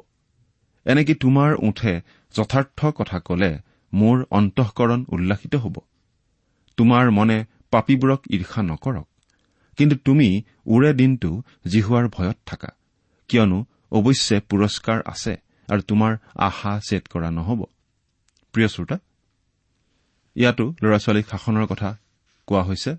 এনেকে 0.85 1.13
তোমাৰ 1.15 1.49
ওঠে 1.59 1.93
যথাৰ্থ 2.33 2.79
কথা 2.85 3.19
কলে 3.19 3.51
মোৰ 3.93 4.25
অন্তঃকৰণ 4.31 5.05
উল্লাসিত 5.09 5.55
হ'ব। 5.55 5.75
তোমাৰ 6.77 7.11
মনে 7.11 7.37
পাপীবোৰক 7.71 8.21
ঈৰ্ষা 8.31 8.61
নকৰক। 8.61 9.07
কিন্তু 9.77 9.95
তুমি 10.05 10.43
ওৰে 10.65 10.93
দিনটো 10.93 11.43
জিহুৱাৰ 11.67 12.05
ভয়ত 12.07 12.37
থাকা। 12.45 12.69
কিয়নো 13.29 13.65
অৱশ্যে 13.91 14.37
পুৰস্কাৰ 14.49 14.99
আছে 15.05 15.33
আৰু 15.67 15.81
তোমাৰ 15.81 16.11
আশা 16.35 16.79
ছেদ 16.79 17.03
কৰা 17.07 17.29
নহ'ব। 17.31 17.61
প্ৰিয় 18.53 18.67
শ্ৰোতা 18.67 18.97
ইয়াতো 20.35 20.65
ল'ৰা 20.81 20.97
ছোৱালীক 20.97 21.25
শাসনৰ 21.29 21.65
কথা 21.65 21.89
কোৱা 22.47 22.63
হৈছে। 22.63 22.91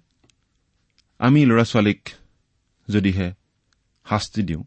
আমি 1.18 1.40
ল'ৰা 1.46 1.64
ছোৱালীক 1.64 2.00
যদিহে 2.88 3.28
শাস্তি 4.06 4.42
দিওঁ। 4.42 4.64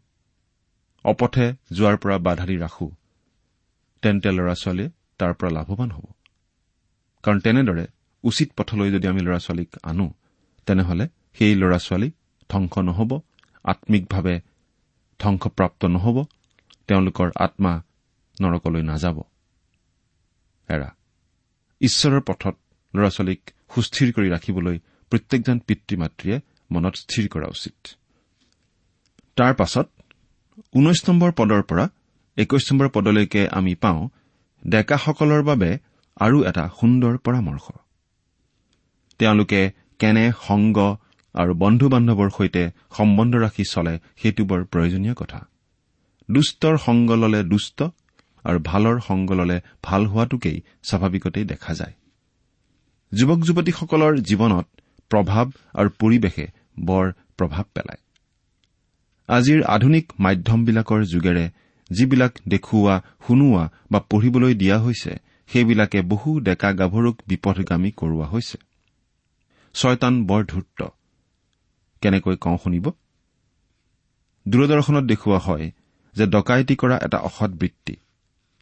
অপথে 1.04 1.46
যোৱাৰ 1.72 1.96
পৰা 1.96 2.16
বাধা 2.18 2.44
দি 2.46 2.56
ৰাখো। 2.56 2.86
তেন্তে 4.02 4.30
ল'ৰা 4.30 4.54
ছোৱালীয়ে 4.54 4.90
তাৰ 5.18 5.32
পৰা 5.34 5.50
লাভৱান 5.50 5.90
হ'ব। 5.90 6.06
কাৰণ 7.24 7.38
তেনেদৰে 7.40 7.86
উচিত 8.24 8.48
পথলৈ 8.56 8.90
যদি 8.90 9.06
আমি 9.08 9.20
ল'ৰা 9.20 9.38
ছোৱালীক 9.38 9.70
আনো 9.82 10.06
তেনেহলে 10.66 11.04
সেই 11.38 11.54
ল'ৰা 11.54 11.78
ছোৱালী 11.78 12.08
ধ্বংস 12.50 12.78
নহ'ব 12.78 13.10
আম্মিকভাৱে 13.64 14.40
ধ্বংসপ্ৰাপ্ত 15.20 15.84
নহ'ব 15.84 16.16
তেওঁলোকৰ 16.86 17.28
আত্মা 17.36 17.72
নৰকলৈ 18.42 18.82
নাযাব। 18.82 19.18
এৰা 20.68 20.88
ঈশ্বৰৰ 21.80 22.20
পথত 22.20 22.56
ল'ৰা 22.94 23.10
ছোৱালীক 23.10 23.40
সুস্থিৰ 23.74 24.08
কৰি 24.12 24.28
ৰাখিবলৈ 24.30 24.76
প্ৰত্যেকজন 25.12 25.58
পিতৃ 25.58 25.94
মাতৃয়ে 25.96 26.36
মনত 26.70 26.94
স্থিৰ 26.94 27.28
কৰা 27.28 27.46
উচিত। 27.46 27.78
তাৰ 29.38 29.52
পাছত 29.54 29.86
ঊনৈশ 30.74 31.00
নম্বৰ 31.08 31.30
পদৰ 31.38 31.62
পৰা 31.62 31.84
একৈশ 32.36 32.64
নম্বৰ 32.70 32.88
পদলৈকে 32.88 33.42
আমি 33.48 33.74
পাওঁ 33.74 34.00
ডেকাসকলৰ 34.62 35.42
বাবে 35.42 35.70
আৰু 36.16 36.38
এটা 36.44 36.64
সুন্দৰ 36.80 37.14
পৰামৰ্শ। 37.18 37.66
তেওঁলোকে 39.20 39.60
কেনে 39.98 40.24
সংগ 40.48 40.78
আৰু 41.34 41.52
বন্ধু 41.54 41.86
বান্ধৱৰ 41.88 42.30
সৈতে 42.30 42.62
সম্বন্ধ 42.96 43.32
ৰাখি 43.36 43.64
চলে 43.64 43.94
সেইটো 44.20 44.42
বৰ 44.44 44.60
প্ৰয়োজনীয় 44.64 45.14
কথা। 45.14 45.40
দুষ্টৰ 46.28 46.76
সংগ 46.78 47.08
ললে 47.12 47.40
দুষ্ট 47.42 47.78
আৰু 48.44 48.58
ভালৰ 48.64 48.96
সংগ 49.00 49.28
ললে 49.32 49.56
ভাল 49.82 50.02
হোৱাটোকেই 50.06 50.58
স্বাভাৱিকতেই 50.82 51.44
দেখা 51.44 51.72
যায়। 51.74 51.94
যুৱক 53.12 53.40
যুৱতীসকলৰ 53.46 54.12
জীৱনত 54.28 54.66
প্ৰভাৱ 55.10 55.46
আৰু 55.74 55.88
পৰিৱেশে 56.00 56.46
বৰ 56.80 57.06
প্ৰভাৱ 57.38 57.64
পেলায়। 57.74 58.02
আজিৰ 59.28 59.62
আধুনিক 59.64 60.12
মাধ্যমবিলাকৰ 60.18 61.04
যোগেৰে 61.04 61.44
যিবিলাক 61.90 62.32
দেখুওৱা 62.48 62.94
শুনোৱা 63.26 63.64
বা 63.90 63.98
পঢ়িবলৈ 64.10 64.54
দিয়া 64.54 64.78
হৈছে 64.78 65.12
সেইবিলাকে 65.50 66.02
বহু 66.02 66.40
ডেকা 66.40 66.70
গাভৰুক 66.72 67.16
বিপথগামী 67.28 67.90
কৰোৱা 67.96 68.26
হৈছে। 68.26 68.58
ছয়তান 69.74 70.14
বৰ 70.26 70.42
ধূৰ্ত 70.44 70.80
কেনেকৈ 72.02 72.36
কওঁ 72.36 72.58
শুনিব? 72.64 72.86
দূৰদৰ্শনত 74.46 75.04
দেখুওৱা 75.04 75.38
হয় 75.38 75.70
যে 76.16 76.26
ডকাইতি 76.26 76.74
কৰা 76.76 76.96
এটা 77.02 77.18
অসৎ 77.18 77.50
বৃত্তি। 77.50 77.94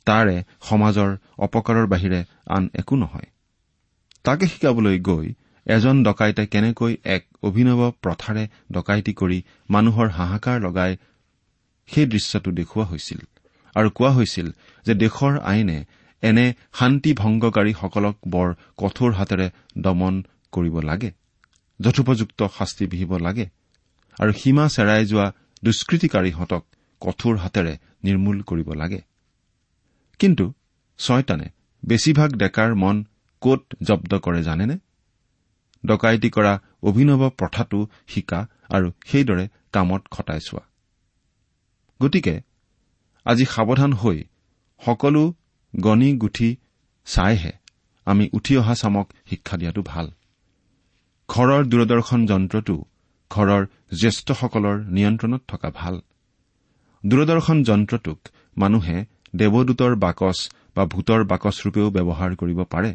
তাৰে 0.07 0.37
সমাজৰ 0.61 1.11
অপকাৰৰ 1.39 1.87
বাহিৰে 1.87 2.21
আন 2.47 2.71
একো 2.75 2.97
নহয়। 2.97 3.29
তাকে 4.25 4.47
শিকাবলৈ 4.47 4.99
গৈ 5.01 5.27
এজন 5.67 6.05
ডকাইতে 6.05 6.47
কেনেকৈ 6.47 6.97
এক 7.05 7.27
অভিনৱ 7.49 7.81
প্ৰথাৰে 8.05 8.45
ডকাইতি 8.73 9.13
কৰি 9.21 9.39
মানুহৰ 9.71 10.09
হাহাকাৰ 10.17 10.57
লগাই 10.67 10.93
সেই 11.89 12.07
দৃশ্যটো 12.13 12.51
দেখুওৱা 12.59 12.87
হৈছিল। 12.91 13.21
আৰু 13.77 13.89
কোৱা 13.91 14.11
হৈছিল 14.11 14.47
যে 14.87 14.93
দেশৰ 15.03 15.35
আইনে 15.51 15.79
এনে 16.23 16.47
শান্তি 16.79 17.11
ভংগকাৰীসকলক 17.21 18.17
বৰ 18.27 18.49
কঠোৰ 18.79 19.11
হাতেৰে 19.19 19.47
দমন 19.79 20.15
কৰিব 20.53 20.77
লাগে 20.81 21.11
যথোপযুক্ত 21.81 22.41
শাস্তি 22.57 22.85
বিহিব 22.93 23.13
লাগে 23.27 23.47
আৰু 24.17 24.33
সীমা 24.41 24.65
চেৰাই 24.75 25.03
যোৱা 25.07 25.27
দুষ্কৃতিকাৰীহঁতক 25.63 26.63
কঠোৰ 27.03 27.35
হাতেৰে 27.37 27.75
নিৰ্মূল 28.05 28.39
কৰিব 28.43 28.69
লাগে। 28.73 29.01
কিন্তু 30.21 30.45
ছয়তানে 30.99 31.47
বেছিভাগ 31.83 32.31
ডেকাৰ 32.43 32.71
মন 32.83 32.97
কত 33.43 33.63
জব্দ 33.83 34.13
কৰে 34.19 34.41
জানেনে? 34.43 34.77
ডকাইতি 35.87 36.29
কৰা 36.31 36.53
অভিনৱ 36.83 37.23
প্ৰথাটো 37.39 37.79
শিকা 38.09 38.41
আৰু 38.71 38.89
সেইদৰে 39.09 39.45
কামত 39.73 40.03
খটাই 40.11 40.41
চোৱা। 40.41 40.65
গতিকে 42.01 42.35
আজি 43.27 43.45
সাৱধান 43.45 43.93
হৈ 43.93 44.19
সকলো 44.83 45.23
গণি 45.75 46.09
গুঠি 46.17 46.49
চাইহে 47.07 47.53
আমি 48.07 48.25
উঠি 48.33 48.53
অহা 48.57 48.75
চামক 48.75 49.07
শিক্ষা 49.31 49.57
দিয়াটো 49.57 49.83
ভাল। 49.83 50.07
ঘৰৰ 51.29 51.63
দূৰদৰ্শন 51.67 52.21
যন্ত্ৰটো 52.27 52.77
ঘৰৰ 53.31 53.63
জ্যেষ্ঠসকলৰ 54.01 54.77
নিয়ন্ত্ৰণত 54.87 55.43
থকা 55.49 55.69
ভাল। 55.75 55.95
দূৰদৰ্শন 57.05 57.59
যন্ত্ৰটোক 57.65 58.19
মানুহে 58.59 58.97
দেৱদূতৰ 59.37 59.93
বাকচ 59.97 60.39
বা 60.77 60.85
ভূতৰ 60.93 61.21
বাকচৰূপেও 61.25 61.89
ব্যৱহাৰ 61.91 62.31
কৰিব 62.37 62.61
পাৰে। 62.65 62.91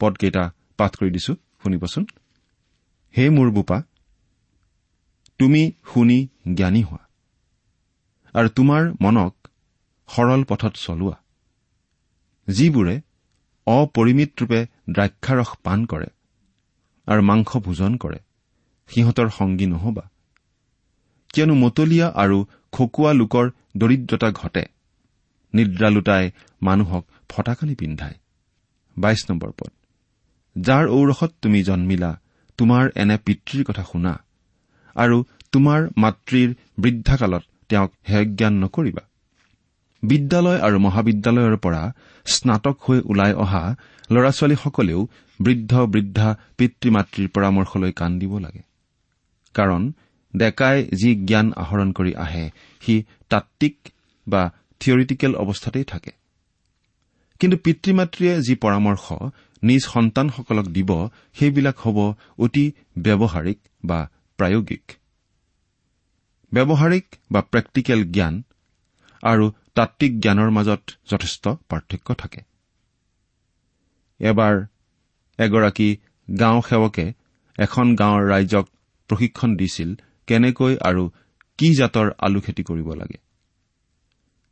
পদকেইটা 0.00 0.44
পাঠ 0.78 0.92
কৰি 0.98 1.10
দিছো 1.10 1.32
শুনিবচোন। 1.60 2.04
হে 3.14 3.24
মোৰ 3.36 3.48
বোপা 3.50 3.78
তুমি 5.40 5.62
শুনি 5.90 6.18
জ্ঞানী 6.54 6.82
হোৱা 6.82 7.02
আৰু 8.34 8.48
তোমাৰ 8.56 8.82
মনক 9.04 9.34
সৰল 10.08 10.40
পথত 10.50 10.74
চলোৱা। 10.84 11.16
যিবোৰে 12.48 12.94
অপৰিমিতৰূপে 13.66 14.60
দ্ৰাক্ষাৰস 14.94 15.50
পাণ 15.64 15.78
কৰে 15.86 16.08
আৰু 17.08 17.22
মাংস 17.30 17.50
ভোজন 17.66 17.92
কৰে 18.02 18.20
সিহঁতৰ 18.90 19.28
সংগী 19.38 19.66
নহবা। 19.66 20.04
কিয়নো 21.30 21.54
মতলীয়া 21.54 22.06
আৰু 22.22 22.38
খকুৱা 22.72 23.10
লোকৰ 23.12 23.46
দৰিদ্ৰতা 23.76 24.28
ঘটে 24.40 24.64
নিদ্ৰা 25.54 25.88
লুটাই 25.88 26.24
মানুহক 26.62 27.04
ফটাকালি 27.28 27.74
পিন্ধায়। 27.74 28.16
বাইশ 28.96 29.20
নম্বৰ 29.30 29.50
পদ। 29.58 29.72
যাৰ 30.62 30.84
ঔৰসত 30.88 31.30
তুমি 31.42 31.62
জন্মিলা 31.62 32.20
তোমাৰ 32.58 32.84
এনে 32.94 33.16
পিতৃৰ 33.16 33.64
কথা 33.64 33.84
শুনা। 33.92 34.12
আৰু 34.96 35.24
তোমাৰ 35.52 35.80
মাতৃৰ 35.96 36.54
বৃদ্ধাকালত 36.78 37.42
তেওঁক 37.68 37.92
হেয়জ্ঞান 38.08 38.54
নকৰিবা। 38.64 39.02
বিদ্যালয় 40.02 40.58
আৰু 40.60 40.78
মহাবিদ্যালয়ৰ 40.78 41.56
পৰা 41.56 41.92
স্নাতক 42.26 42.76
হৈ 42.82 43.00
ওলাই 43.04 43.32
অহা 43.34 43.76
ল'ৰা 44.10 44.30
ছোৱালীসকলেও 44.30 45.08
বৃদ্ধ 45.40 45.72
বৃদ্ধা 45.78 46.36
পিতৃ 46.58 46.90
মাতৃৰ 46.90 47.28
পৰামৰ্শলৈ 47.28 47.92
কাণ 47.92 48.18
দিব 48.18 48.38
লাগে। 48.38 48.62
কাৰণ 49.54 49.92
ডেকাই 50.36 50.88
যি 50.94 51.10
জ্ঞান 51.24 51.52
আহৰণ 51.56 51.92
কৰি 51.92 52.14
আহে 52.14 52.50
সি 52.80 53.04
তাত্বিক 53.28 53.76
বা 54.28 54.52
থিয়ৰিটিকেল 54.80 55.34
অৱস্থাতেই 55.34 55.84
থাকে। 55.84 56.10
কিন্তু 57.40 57.56
পিতৃ 57.56 57.92
মাতৃয়ে 57.92 58.42
যি 58.42 58.54
পৰামৰ্শ 58.54 59.12
নিজ 59.62 59.82
সন্তানসকলক 59.82 60.66
দিব 60.66 60.90
সেইবিলাক 61.34 61.76
হ'ব 61.78 61.98
অতি 62.38 62.72
ব্যৱহাৰিক 62.98 63.58
বা 63.84 63.98
প্ৰায়োগিক। 64.38 64.84
ব্যৱহাৰিক 66.52 67.06
বা 67.30 67.40
প্ৰেক্টিকেল 67.42 68.00
জ্ঞান 68.12 68.42
আৰু 69.22 69.50
তাত্বিক 69.74 70.12
জ্ঞানৰ 70.20 70.50
মাজত 70.50 70.82
যথেষ্ট 71.10 71.48
পাৰ্থক্য 71.68 72.08
থাকে। 72.14 72.40
এবাৰ 74.20 74.54
এগৰাকী 75.38 75.96
গাঁও 76.40 76.60
সেৱকে 76.60 77.06
এখন 77.58 77.86
গাঁৱৰ 77.94 78.22
ৰাইজক 78.28 78.66
প্ৰশিক্ষণ 79.10 79.56
দিছিল 79.56 79.90
কেনেকৈ 80.26 80.76
আৰু 80.76 81.04
কি 81.58 81.68
জাতৰ 81.74 82.06
আলু 82.18 82.40
খেতি 82.40 82.62
কৰিব 82.62 82.88
লাগে। 82.94 83.18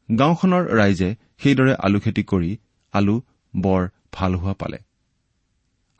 গাঁওখনৰ 0.08 0.64
ৰাইজে 0.74 1.10
সেইদৰে 1.38 1.74
আলু 1.78 1.98
খেতি 2.00 2.22
কৰি 2.22 2.50
আলু 2.92 3.22
বৰ 3.54 3.88
ভাল 4.12 4.34
হোৱা 4.34 4.54
পালে। 4.54 4.78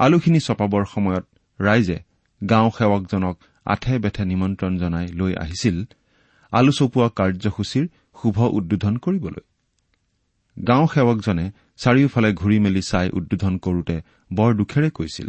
আলুখিনি 0.01 0.41
চপাবৰ 0.41 0.85
সময়ত 0.85 1.25
ৰাইজে 1.59 1.99
গাঁও 2.41 2.69
সেৱকজনক 2.79 3.37
আঠে 3.67 3.95
বেঠে 3.99 4.25
নিমন্ত্ৰণ 4.25 4.73
জনাই 4.79 5.07
লৈ 5.21 5.33
আহিছিল 5.43 5.77
আলু 6.53 6.73
চপোৱা 6.79 7.09
কাৰ্যসূচীৰ 7.19 7.87
শুভ 8.21 8.37
উদ্বোধন 8.59 8.95
কৰিবলৈ। 9.05 9.45
গাঁও 10.57 10.87
সেৱকজনে 10.87 11.47
চাৰিওফালে 11.77 12.31
ঘূৰি 12.41 12.59
মেলি 12.65 12.83
চাই 12.83 13.07
উদ্বোধন 13.19 13.55
কৰোতে 13.59 13.97
বৰ 14.33 14.51
দুখেৰে 14.55 14.89
কৈছিল 14.91 15.29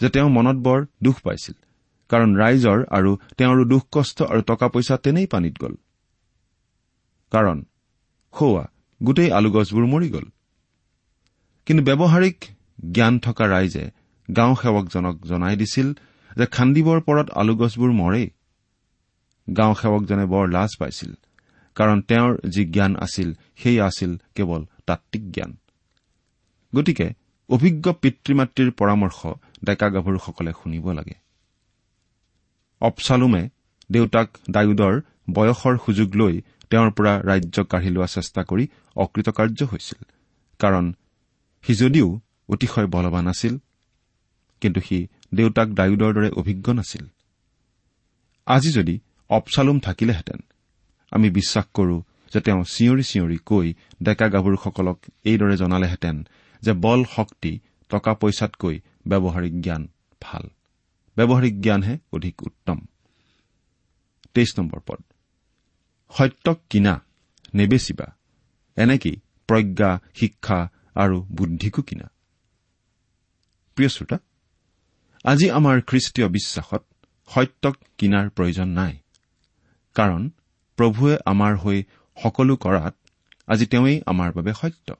যে 0.00 0.08
তেওঁ 0.08 0.28
মনত 0.36 0.56
বৰ 0.66 0.78
দুখ 1.02 1.16
পাইছিল 1.26 1.56
কাৰণ 2.10 2.30
ৰাইজৰ 2.36 2.78
আৰু 2.96 3.10
তেওঁৰো 3.38 3.64
দুখ 3.72 3.82
কষ্ট 3.92 4.18
আৰু 4.32 4.40
টকা 4.42 4.66
পইচা 4.68 4.96
তেনেই 4.96 5.26
পানীত 5.26 5.54
গ'ল। 5.62 5.74
কাৰণ 7.32 7.58
সৌৱা 8.34 8.64
গোটেই 9.00 9.30
আলুগছবোৰ 9.38 9.84
মৰি 9.92 10.08
গ'ল। 10.10 10.26
কিন্তু 11.66 11.82
ব্যৱহাৰিক 11.88 12.38
জ্ঞান 12.94 13.14
থকা 13.18 13.44
ৰাইজে 13.46 13.84
গাঁও 14.28 14.52
সেৱকজনক 14.54 15.16
জনাই 15.26 15.56
দিছিল 15.56 15.88
যে 16.30 16.44
খান্দিবৰ 16.46 16.98
পৰত 17.00 17.28
আলুগছবোৰ 17.30 17.90
মৰেই। 17.92 18.28
গাঁও 19.48 19.72
সেৱকজনে 19.74 20.24
বৰ 20.24 20.44
লাজ 20.48 20.70
পাইছিল 20.80 21.10
কাৰণ 21.76 21.98
তেওঁৰ 22.00 22.30
যি 22.48 22.62
জ্ঞান 22.64 22.92
আছিল 22.96 23.28
সেয়া 23.56 23.84
আছিল 23.86 24.10
কেৱল 24.34 24.62
তাত্বিক 24.86 25.24
জ্ঞান। 25.32 25.52
গতিকে 26.72 27.06
অভিজ্ঞ 27.48 27.86
পিতৃ 27.92 28.32
মাতৃৰ 28.34 28.70
পৰামৰ্শ 28.70 29.18
ডেকা 29.64 29.88
গাভৰুসকলে 29.88 30.52
শুনিব 30.52 30.86
লাগে। 30.92 31.16
অপচালুমে 32.80 33.42
দেউতাক 33.90 34.28
ডায়ুদৰ 34.50 34.94
বয়সৰ 35.34 35.74
সুযোগ 35.84 36.08
লৈ 36.14 36.34
তেওঁৰ 36.70 36.90
পৰা 36.90 37.12
ৰাজ্য 37.20 37.56
কাঢ়ি 37.64 37.90
লোৱা 37.90 38.06
চেষ্টা 38.06 38.40
কৰি 38.42 38.64
অকৃতকাৰ্য 38.96 39.60
হৈছিল 39.72 40.00
কাৰণ 40.60 40.84
সি 41.64 41.72
যদিও 41.74 42.08
অতিশয় 42.50 42.86
বলৱান 42.86 43.26
আছিল 43.26 43.58
কিন্তু 44.60 44.80
সি 44.80 45.06
দেউতাক 45.34 45.68
ডায়ুদৰ 45.68 46.12
দৰে 46.14 46.30
অভিজ্ঞ 46.30 46.72
নাছিল। 46.72 47.04
আজি 48.46 48.70
যদি 48.72 48.98
অপচালুম 49.28 49.78
থাকিলেহেঁতেন 49.78 50.40
আমি 51.10 51.30
বিশ্বাস 51.30 51.64
কৰো 51.74 52.02
যে 52.34 52.40
তেওঁ 52.40 52.64
চিঞৰি 52.64 53.02
চিঞৰি 53.02 53.38
কৈ 53.46 53.74
ডেকা 54.02 54.28
গাভৰুসকলক 54.28 54.98
এইদৰে 55.24 55.56
জনালেহেঁতেন 55.56 56.26
যে 56.62 56.72
বল 56.72 57.04
শক্তি 57.16 57.52
টকা 57.88 58.14
পইচাতকৈ 58.14 58.80
ব্যৱহাৰিক 59.06 59.60
জ্ঞান 59.60 59.88
ভাল। 60.20 60.44
ব্যৱহাৰিক 61.16 61.60
জ্ঞানহে 61.60 61.98
অধিক 62.12 62.42
উত্তম। 62.42 62.78
পদ। 64.86 65.00
সত্যক 66.18 66.58
কিনা 66.70 66.94
নেবেচিবা 67.54 68.06
এনেকেই 68.76 69.16
প্ৰজ্ঞা 69.46 69.98
শিক্ষা 70.14 70.68
আৰু 70.94 71.22
বুদ্ধিকো 71.22 71.82
কিনা? 71.82 72.10
প্ৰিয় 73.80 73.94
শ্ৰোতা 73.96 74.18
আজি 75.24 75.50
আমাৰ 75.50 75.80
খ্ৰীষ্টীয় 75.80 76.28
বিশ্বাসত 76.28 76.82
সত্যক 77.28 77.76
কিনাৰ 77.98 78.30
প্ৰয়োজন 78.30 78.68
নাই। 78.68 78.98
কাৰণ 79.94 80.30
প্ৰভুৱে 80.76 81.16
আমাৰ 81.24 81.56
হৈ 81.56 81.84
সকলো 82.22 82.56
কৰাত 82.56 82.94
আজি 83.46 83.66
তেওঁই 83.66 84.02
আমাৰ 84.06 84.32
বাবে 84.32 84.52
সত্য। 84.60 84.94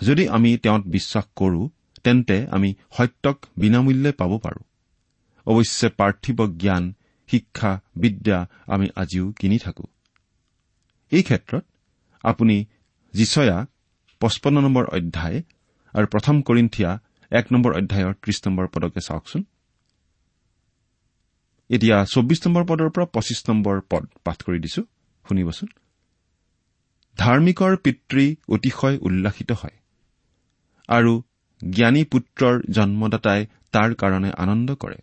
যদি 0.00 0.28
আমি 0.28 0.56
তেওঁত 0.56 0.82
বিশ্বাস 0.86 1.24
কৰো 1.36 1.68
তেন্তে 2.04 2.46
আমি 2.50 2.74
সত্যক 2.96 3.46
বিনামূল্যে 3.56 4.12
পাব 4.12 4.38
পাৰো। 4.38 4.62
অৱশ্যে 5.46 5.88
পাৰ্থিৱ 5.88 6.56
জ্ঞান 6.56 6.94
শিক্ষা 7.30 7.80
বিদ্যা 7.96 8.48
আমি 8.66 8.86
আজিও 8.96 9.32
কিনি 9.32 9.58
থাকো। 9.58 9.84
এই 11.10 11.22
ক্ষেত্ৰত 11.22 11.64
আপুনি 12.22 12.64
যিচয়া 13.12 13.66
পঁচপন্ন 14.20 14.60
নম্বৰ 14.60 14.84
অধ্যায় 14.86 15.42
আৰু 15.94 16.06
প্ৰথম 16.06 16.42
কৰিন্ঠিয়া 16.42 17.00
এক 17.38 17.46
নম্বৰ 17.52 17.72
অধ্যায়ৰ 17.78 18.14
ত্ৰিশ 18.22 18.38
নম্বৰ 18.46 18.66
পদকে 18.74 19.00
চাওকচোন। 19.08 19.42
এতিয়া 21.70 21.96
চৌবিশ 22.04 22.38
নম্বৰ 22.46 22.62
পদৰ 22.70 22.88
পৰা 22.94 23.06
পঁচিছ 23.14 23.40
নম্বৰ 23.50 23.76
পদ 23.90 24.04
পাঠ 24.24 24.38
কৰি 24.46 24.58
দিছো 24.64 24.82
শুনিবচোন। 25.24 25.68
ধাৰ্মিকৰ 27.16 27.72
পিতৃ 27.84 28.26
অতিশয় 28.48 28.96
উল্লাসিত 29.06 29.50
হয় 29.60 29.76
আৰু 30.88 31.12
জ্ঞানী 31.62 32.02
পুত্ৰৰ 32.12 32.54
জন্মদাতাই 32.76 33.40
তাৰ 33.72 33.90
কাৰণে 34.00 34.30
আনন্দ 34.44 34.68
কৰে। 34.82 34.98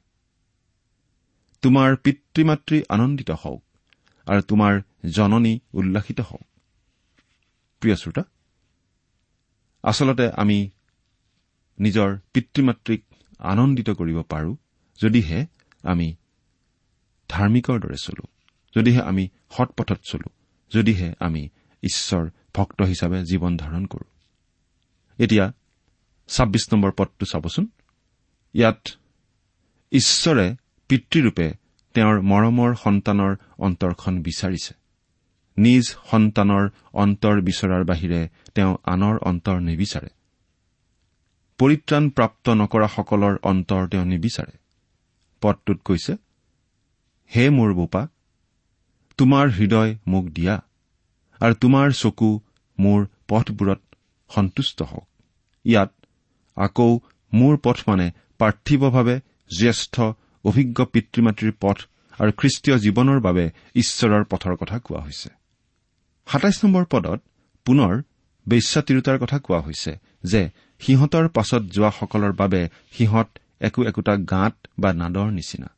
তোমাৰ 1.64 1.90
পিতৃ 2.04 2.42
মাতৃ 2.44 2.78
আনন্দিত 2.90 3.30
হওক 3.42 3.62
আৰু 4.28 4.42
তোমাৰ 4.42 4.74
জননী 5.16 5.54
উল্লাসিত 5.74 6.20
হওক। 6.30 6.46
প্ৰিয় 7.82 7.96
শ্ৰোতা 7.96 8.24
আচলতে 9.84 10.26
আমি 10.42 10.58
নিজৰ 11.82 12.10
পিতৃ 12.34 12.62
মাতৃক 12.64 13.02
আনন্দিত 13.40 13.90
কৰিব 13.90 14.22
পাৰো 14.22 14.56
যদিহে 15.02 15.46
আমি 15.84 16.16
ধাৰ্মিকৰ 17.30 17.80
দৰে 17.80 17.98
চলো 18.04 18.24
যদিহে 18.76 19.02
আমি 19.02 19.30
সৎ 19.50 19.70
পথত 19.78 20.00
চলো 20.04 20.30
যদিহে 20.72 21.14
আমি 21.20 21.50
ঈশ্বৰ 21.84 22.30
ভক্ত 22.56 22.82
হিচাপে 22.82 23.24
জীৱন 23.24 23.58
ধাৰণ 23.58 23.86
কৰো। 23.86 24.08
এতিয়া 25.20 25.54
ছাব্বিছ 26.28 26.74
নম্বৰ 26.74 26.92
পদটো 26.92 27.26
চাবচোন। 27.26 27.66
ইয়াত 28.54 28.82
ঈশ্বৰে 29.92 30.56
পিতৃৰূপে 30.90 31.48
তেওঁৰ 31.94 32.22
মৰমৰ 32.22 32.76
সন্তানৰ 32.76 33.36
অন্তৰখন 33.58 34.22
বিচাৰিছে। 34.22 34.74
নিজ 35.58 35.86
সন্তানৰ 36.12 36.70
অন্তৰ 36.94 37.42
বিচৰাৰ 37.42 37.84
বাহিৰে 37.84 38.30
তেওঁ 38.56 38.78
আনৰ 38.84 39.16
অন্তৰ 39.22 39.58
নিবিচাৰে। 39.60 40.21
পৰিত্ৰাণ 41.62 42.04
প্ৰাপ্ত 42.10 42.46
নকৰাসকলৰ 42.62 43.34
অন্তৰ 43.50 43.84
তেওঁ 43.92 44.06
নিবিচাৰে। 44.06 44.54
পদটোত 45.42 45.80
কৈছে 45.86 46.14
হে 47.32 47.44
মোৰ 47.50 47.74
বোপা 47.74 48.02
তোমাৰ 49.20 49.46
হৃদয় 49.50 49.92
মোক 50.08 50.26
দিয়া 50.30 50.56
আৰু 51.42 51.54
তোমাৰ 51.64 51.88
চকু 51.94 52.30
মোৰ 52.78 53.00
পথবোৰত 53.28 53.82
সন্তুষ্ট 54.30 54.78
হওক। 54.82 55.08
ইয়াত 55.66 55.92
আকৌ 56.58 56.92
মোৰ 57.34 57.54
পথ 57.58 57.78
মানে 57.88 58.08
পাৰ্থিৱভাৱে 58.40 59.16
জ্যেষ্ঠ 59.52 59.96
অভিজ্ঞ 60.46 60.78
পিতৃ 60.94 61.20
মাতৃৰ 61.22 61.54
পথ 61.60 61.78
আৰু 62.20 62.32
খ্ৰীষ্টীয় 62.40 62.78
জীৱনৰ 62.78 63.20
বাবে 63.20 63.46
ঈশ্বৰৰ 63.76 64.24
পথৰ 64.32 64.54
কথা 64.62 64.78
কোৱা 64.80 65.02
হৈছে। 65.06 65.30
সাতাইছ 66.28 66.58
নম্বৰ 66.66 66.84
পদত 66.94 67.20
পুনৰ 67.66 67.94
বেশ্যা 68.46 68.82
তিৰোতাৰ 68.88 69.18
কথা 69.24 69.38
কোৱা 69.46 69.60
হৈছে 69.62 69.92
যে 70.24 70.42
সিহঁতৰ 70.82 71.26
পাছত 71.28 71.62
যোৱাসকলৰ 71.76 72.34
বাবে 72.34 72.62
সিহঁত 72.92 73.30
একো 73.62 73.84
একোটা 73.84 74.14
গাঁত 74.18 74.56
বা 74.80 74.90
নাদৰ 74.94 75.28
নিচিনা। 75.32 75.70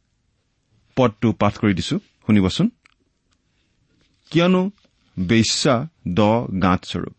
পদটো 0.97 1.27
পাঠ 1.31 1.53
কৰি 1.57 1.73
দিছো 1.73 1.95
শুনিবচোন। 2.25 2.67
কিয়নো 4.31 4.61
বেশ্যা 5.19 5.75
দ 6.13 6.19
গাঁতস্বৰূপ 6.61 7.15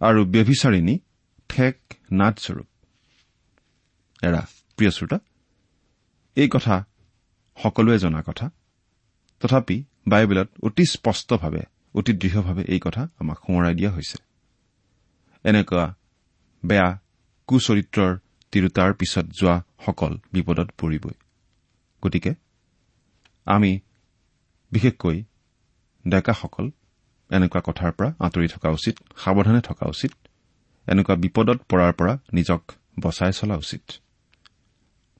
আৰু 0.00 0.20
ব্যভিচাৰিণী 0.24 0.94
ঠেক 1.48 1.76
নাটস্বৰূপ 2.12 2.68
এৰা 4.22 4.42
প্ৰিয় 4.76 4.90
শ্ৰোতা 4.90 5.18
এই 6.36 6.48
কথা 6.48 6.84
সকলোৱে 7.56 7.98
জনা 7.98 8.22
কথা। 8.26 8.46
তথাপি 9.40 9.76
বাইবেলত 10.08 10.48
অতি 10.62 10.84
স্পষ্টভাৱে 10.84 11.62
অতি 11.94 12.12
দৃঢ়ভাৱে 12.12 12.62
এই 12.68 12.80
কথা 12.80 13.02
আমাক 13.20 13.38
সোঁৱৰাই 13.46 13.74
দিয়া 13.74 13.90
হৈছে। 13.90 14.16
এনেকুৱা 15.44 15.84
বেয়া 16.62 16.88
কুচৰিত্ৰৰ 17.48 18.12
তিৰোতাৰ 18.52 18.90
পিছত 18.94 19.26
যোৱাসকল 19.40 20.12
বিপদত 20.32 20.68
পৰিবই। 20.78 21.14
গতিকে 22.02 22.32
আমি 23.46 23.80
বিশেষকৈ 24.72 25.24
ডেকাসকল 26.04 26.66
এনেকুৱা 27.30 27.60
কথাৰ 27.60 27.92
পৰা 27.92 28.08
আঁতৰি 28.18 28.48
থকা 28.48 28.68
উচিত 28.68 28.94
সাৱধানে 29.16 29.60
থকা 29.60 29.84
উচিত 29.88 30.12
এনেকুৱা 30.88 31.14
বিপদত 31.16 31.58
পৰাৰ 31.68 31.92
পৰা 31.92 32.18
নিজক 32.32 32.60
বচাই 33.00 33.32
চলা 33.32 33.56
উচিত। 33.56 33.82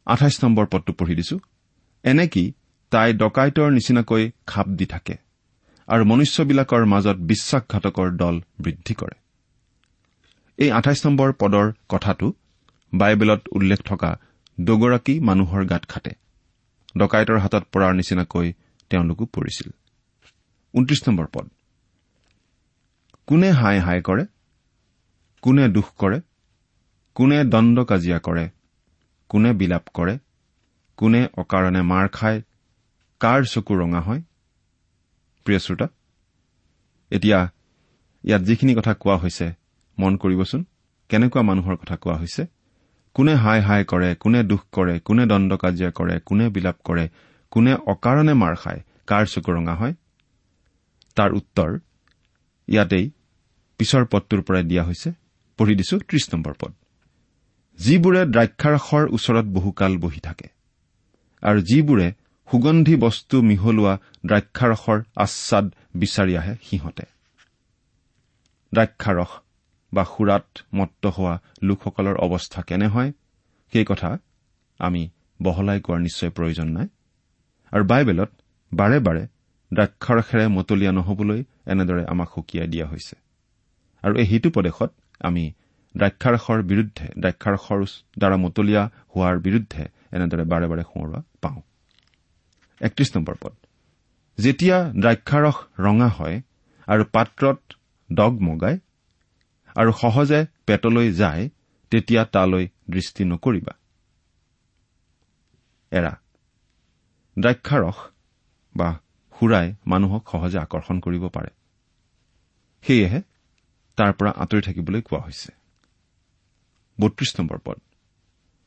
আঠাইছ 0.07 0.45
নম্বৰ 0.45 0.67
পদটো 0.67 0.93
পঢ়ি 0.93 1.15
দিছো। 1.15 1.37
এনেকি 2.05 2.45
তাই 2.93 3.13
ডকাইতৰ 3.13 3.71
নিচিনাকৈ 3.71 4.31
খাপ 4.47 4.67
দি 4.69 4.87
থাকে 4.87 5.15
আৰু 5.89 6.03
মনুষ্যবিলাকৰ 6.05 6.85
মাজত 6.85 7.17
বিশ্বাসঘাতকৰ 7.31 8.09
দল 8.17 8.37
বৃদ্ধি 8.61 8.95
কৰে। 8.95 9.17
এই 10.59 10.71
আঠাইছ 10.71 11.07
নম্বৰ 11.07 11.33
পদৰ 11.33 11.67
কথাটো 11.89 12.27
বাইবেলত 12.93 13.41
উল্লেখ 13.53 13.81
থকা 13.85 14.11
দুগৰাকী 14.61 15.21
মানুহৰ 15.21 15.65
গাত 15.65 15.85
খাটে। 15.89 16.13
ডকাইতৰ 16.99 17.39
হাতত 17.39 17.65
পৰাৰ 17.73 17.93
নিচিনাকৈ 17.95 18.53
তেওঁলোকো 18.91 19.25
পৰিছিল। 19.27 19.69
কোনে 23.27 23.51
হাই 23.51 23.79
হাই 23.81 23.99
কৰে? 24.03 24.25
কোনে 25.43 25.69
দুখ 25.69 25.87
কৰে? 25.97 26.21
কোনে 27.15 27.45
দণ্ড 27.45 27.85
কাজিয়া 27.85 28.19
কৰে? 28.19 28.49
কোনে 29.29 29.53
বিলাপ 29.53 29.85
কৰে? 29.95 30.19
কোনে 30.97 31.29
অকাৰণে 31.37 31.83
মাৰ 31.83 32.09
খায়? 32.09 32.43
কাৰ 33.21 33.41
চকু 33.45 33.75
ৰঙা 33.75 34.01
হয়? 34.01 34.21
প্ৰিয় 35.47 35.59
শ্ৰোতা 35.59 35.87
এতিয়া 37.11 37.39
ইয়াত 38.25 38.43
যিখিনি 38.43 38.75
কথা 38.75 38.95
কোৱা 38.95 39.17
হৈছে 39.17 39.47
মন 39.99 40.13
কৰিবচোন। 40.23 40.61
কেনেকুৱা 41.11 41.43
মানুহৰ 41.51 41.75
কথা 41.81 41.97
কোৱা 42.03 42.17
হৈছে? 42.21 42.43
কোনে 43.17 43.35
হাই 43.45 43.59
হাই 43.61 43.83
কৰে 43.85 44.11
কোনে 44.23 44.41
দুখ 44.51 44.63
কৰে 44.73 44.95
কোনে 45.07 45.25
দণ্ড 45.31 45.51
কাজিয়া 45.63 45.91
কৰে 45.91 46.15
কোনে 46.29 46.47
বিলাপ 46.55 46.77
কৰে 46.85 47.05
কোনে 47.53 47.73
অকাৰণে 47.93 48.35
মাৰ 48.43 48.55
খায় 48.63 48.81
কাৰ 49.09 49.25
চকু 49.33 49.51
ৰঙা 49.57 49.75
হয়? 49.81 49.95
তাৰ 51.17 51.31
উত্তৰ 51.41 51.71
ইয়াতেই 52.69 53.07
পিছৰ 53.81 54.03
পদটোৰ 54.13 54.41
পৰাই 54.47 54.65
দিয়া 54.71 54.83
হৈছে। 54.85 55.09
পঢ়ি 55.59 55.75
দিছো 55.75 55.97
ত্ৰিশ 56.09 56.25
নম্বৰ 56.33 56.55
পদ। 56.61 56.73
যিবোৰে 57.79 58.23
দ্ৰাক্ষাৰসৰ 58.35 59.05
ওচৰত 59.17 59.47
বহুকাল 59.57 59.93
বহি 60.05 60.21
থাকে 60.21 60.49
আৰু 61.43 61.61
যিবোৰে 61.71 62.09
সুগন্ধি 62.49 62.95
বস্তু 62.97 63.37
মিহলোৱা 63.43 63.95
দ্ৰাক্ষাৰসৰ 64.27 64.99
আচ্ছাদ 65.17 65.67
বিচাৰি 65.95 66.33
আহে 66.41 66.55
সিহঁতে। 66.67 67.05
দ্ৰাক্ষাৰস 68.73 69.31
বা 69.95 70.05
সুৰাত 70.05 70.47
মত্ত 70.75 71.07
হোৱা 71.07 71.41
লোকসকলৰ 71.63 72.17
অৱস্থা 72.17 72.63
কেনে 72.63 72.87
হয়? 72.87 73.13
সেই 73.73 73.85
কথা 73.85 74.19
আমি 74.79 75.09
বহলাই 75.43 75.81
কোৱাৰ 75.81 76.01
নিশ্চয় 76.01 76.31
প্ৰয়োজন 76.31 76.69
নাই। 76.69 76.89
আৰু 77.73 77.85
বাইবেলত 77.85 78.31
বাৰে 78.75 78.99
বাৰে 79.01 79.27
দ্ৰাক্ষাৰসেৰে 79.75 80.49
মতলীয়া 80.49 80.93
নহবলৈ 80.93 81.45
এনেদৰে 81.67 82.05
আমাক 82.07 82.29
সকীয়াই 82.35 82.69
দিয়া 82.69 82.87
হৈছে। 82.87 83.17
আৰু 84.03 84.17
এই 84.17 84.27
সিটো 84.27 84.51
প্ৰদেশত 84.51 84.93
আমি 85.21 85.53
দ্ৰাক্ষাৰসৰ 85.97 86.63
বিৰুদ্ধে 86.63 87.09
দ্ৰাক্ষাৰসৰ 87.19 87.85
দ্বাৰা 88.19 88.37
মতলীয়া 88.37 88.91
হোৱাৰ 89.17 89.39
বিৰুদ্ধে 89.39 89.89
এনেদৰে 90.13 90.45
বাৰে 90.45 90.67
বাৰে 90.67 90.83
সোঁৱৰোৱা 90.83 91.23
পাওঁ। 91.43 91.61
পদ। 93.41 93.53
যেতিয়া 94.39 94.93
দ্ৰাক্ষাৰস 94.93 95.55
ৰঙা 95.81 96.09
হয় 96.09 96.43
আৰু 96.87 97.05
পাত্ৰত 97.05 97.61
ডগ 98.13 98.41
মগায় 98.41 98.79
আৰু 99.79 99.93
সহজে 99.93 100.41
পেটলৈ 100.67 101.13
যায় 101.13 101.51
তেতিয়া 101.93 102.25
তালৈ 102.25 102.69
দৃষ্টি 102.91 103.25
নকৰিবা। 103.25 103.75
দ্ৰাক্ষাৰস 107.37 107.99
বা 108.77 108.89
সুৰাই 109.37 109.75
মানুহক 109.87 110.23
সহজে 110.33 110.59
আকৰ্ষণ 110.59 111.01
কৰিব 111.01 111.29
পাৰে। 111.29 111.51
সেয়েহে 112.83 113.21
তাৰ 113.99 114.13
পৰা 114.13 114.31
আঁতৰি 114.37 114.61
থাকিবলৈ 114.61 115.01
কোৱা 115.03 115.21
হৈছে। 115.21 115.53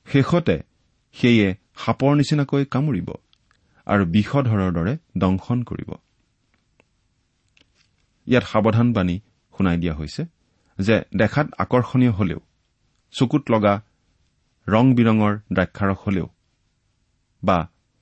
শেষতে 0.07 0.55
সেয়ে 1.15 1.47
সাপৰ 1.77 2.15
নিচিনাকৈ 2.15 2.65
কামুৰিব 2.65 3.09
আৰু 3.85 4.03
বিষধৰৰ 4.05 4.71
দৰে 4.73 4.93
দংশন 5.17 5.63
কৰিব। 5.63 5.91
ইয়াত 8.27 8.43
সাৱধানবাণী 8.43 9.15
শুনাই 9.57 9.77
দিয়া 9.77 9.93
হৈছে। 9.93 10.40
যে 10.77 10.95
দেখাত 11.17 11.47
আকৰ্ষণীয় 11.57 12.11
হলেও 12.11 12.39
চকুত 13.13 13.43
লগা 13.51 13.73
ৰং 14.67 14.85
বিৰঙৰ 14.97 15.33
দ্ৰাক্ষাৰস 15.53 15.99
হলেও 16.05 16.27
বা 17.43 17.57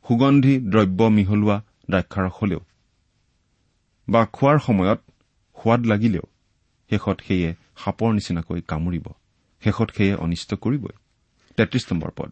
সুগন্ধি 0.05 0.55
দ্ৰব্য 0.71 0.99
মিহলোৱা 1.17 1.57
দ্ৰাক্ষাৰস 1.89 2.33
হলেও 2.41 2.61
বা 4.07 4.21
খোৱাৰ 4.33 4.57
সময়ত 4.59 4.99
সোৱাদ 5.57 5.81
লাগিলেও 5.85 6.25
শেষত 6.91 7.17
সেয়ে 7.27 7.49
সাপৰ 7.77 8.09
নিচিনাকৈ 8.13 8.59
কামুৰিব 8.61 9.05
শেষত 9.63 9.89
সেয়ে 9.95 10.13
অনিষ্ট 10.15 10.49
কৰিবই। 10.55 10.95
তেত্ৰিশ 11.57 11.83
নম্বৰ 11.91 12.11
পদ। 12.15 12.29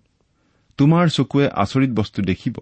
তোমাৰ 0.80 1.06
চকুৱে 1.10 1.45
আচৰিত 1.63 1.91
বস্তু 2.00 2.19
দেখিব 2.21 2.56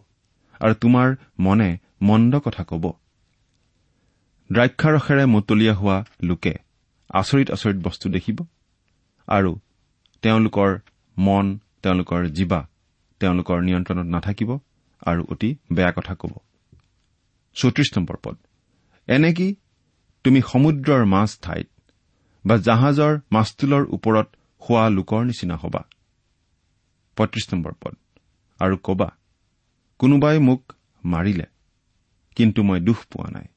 আৰু 0.60 0.74
তোমাৰ 0.74 1.08
মনে 1.40 1.70
মন্দ 2.02 2.34
কথা 2.40 2.64
কব। 2.64 2.86
দ্ৰাক্ষাৰসেৰে 4.50 5.26
মতলীয়া 5.26 5.74
হোৱা 5.74 5.98
লোকে 6.24 6.54
আচৰিত 7.20 7.48
আচৰিত 7.52 7.78
বস্তু 7.88 8.06
দেখিব। 8.16 8.38
আৰু 9.28 9.52
তেওঁলোকৰ 10.24 10.72
মন 11.18 11.46
তেওঁলোকৰ 11.84 12.22
জীৱা 12.38 12.62
তেওঁলোকৰ 13.22 13.58
নিয়ন্ত্ৰণত 13.68 14.08
নাথাকিব 14.16 14.50
আৰু 15.02 15.22
অতি 15.32 15.50
বেয়া 15.72 15.92
কথা 15.92 16.14
কব। 16.16 16.34
চৌত্ৰিশ 17.56 17.90
নম্বৰ 17.98 18.18
পদ। 18.24 18.36
এনেকি 19.08 19.48
তুমি 20.26 20.40
সমুদ্ৰৰ 20.42 21.04
মাছ 21.06 21.30
ঠাইত 21.42 21.70
বা 22.46 22.56
জাহাজৰ 22.58 23.14
মাছটোলৰ 23.32 23.84
ওপৰত 23.96 24.28
শোৱা 24.62 24.86
লোকৰ 24.90 25.22
নিচিনা 25.30 25.56
হবা? 25.56 25.82
পঁয়ত্ৰিশ 27.18 27.46
নম্বৰ 27.54 27.74
পদ। 27.82 27.96
আৰু 28.60 28.76
কবা 28.84 29.10
কোনোবাই 30.00 30.38
মোক 30.40 30.62
মাৰিলে 31.06 31.48
কিন্তু 32.38 32.60
মই 32.64 32.80
দুখ 32.80 33.00
পোৱা 33.12 33.30
নাই। 33.32 33.48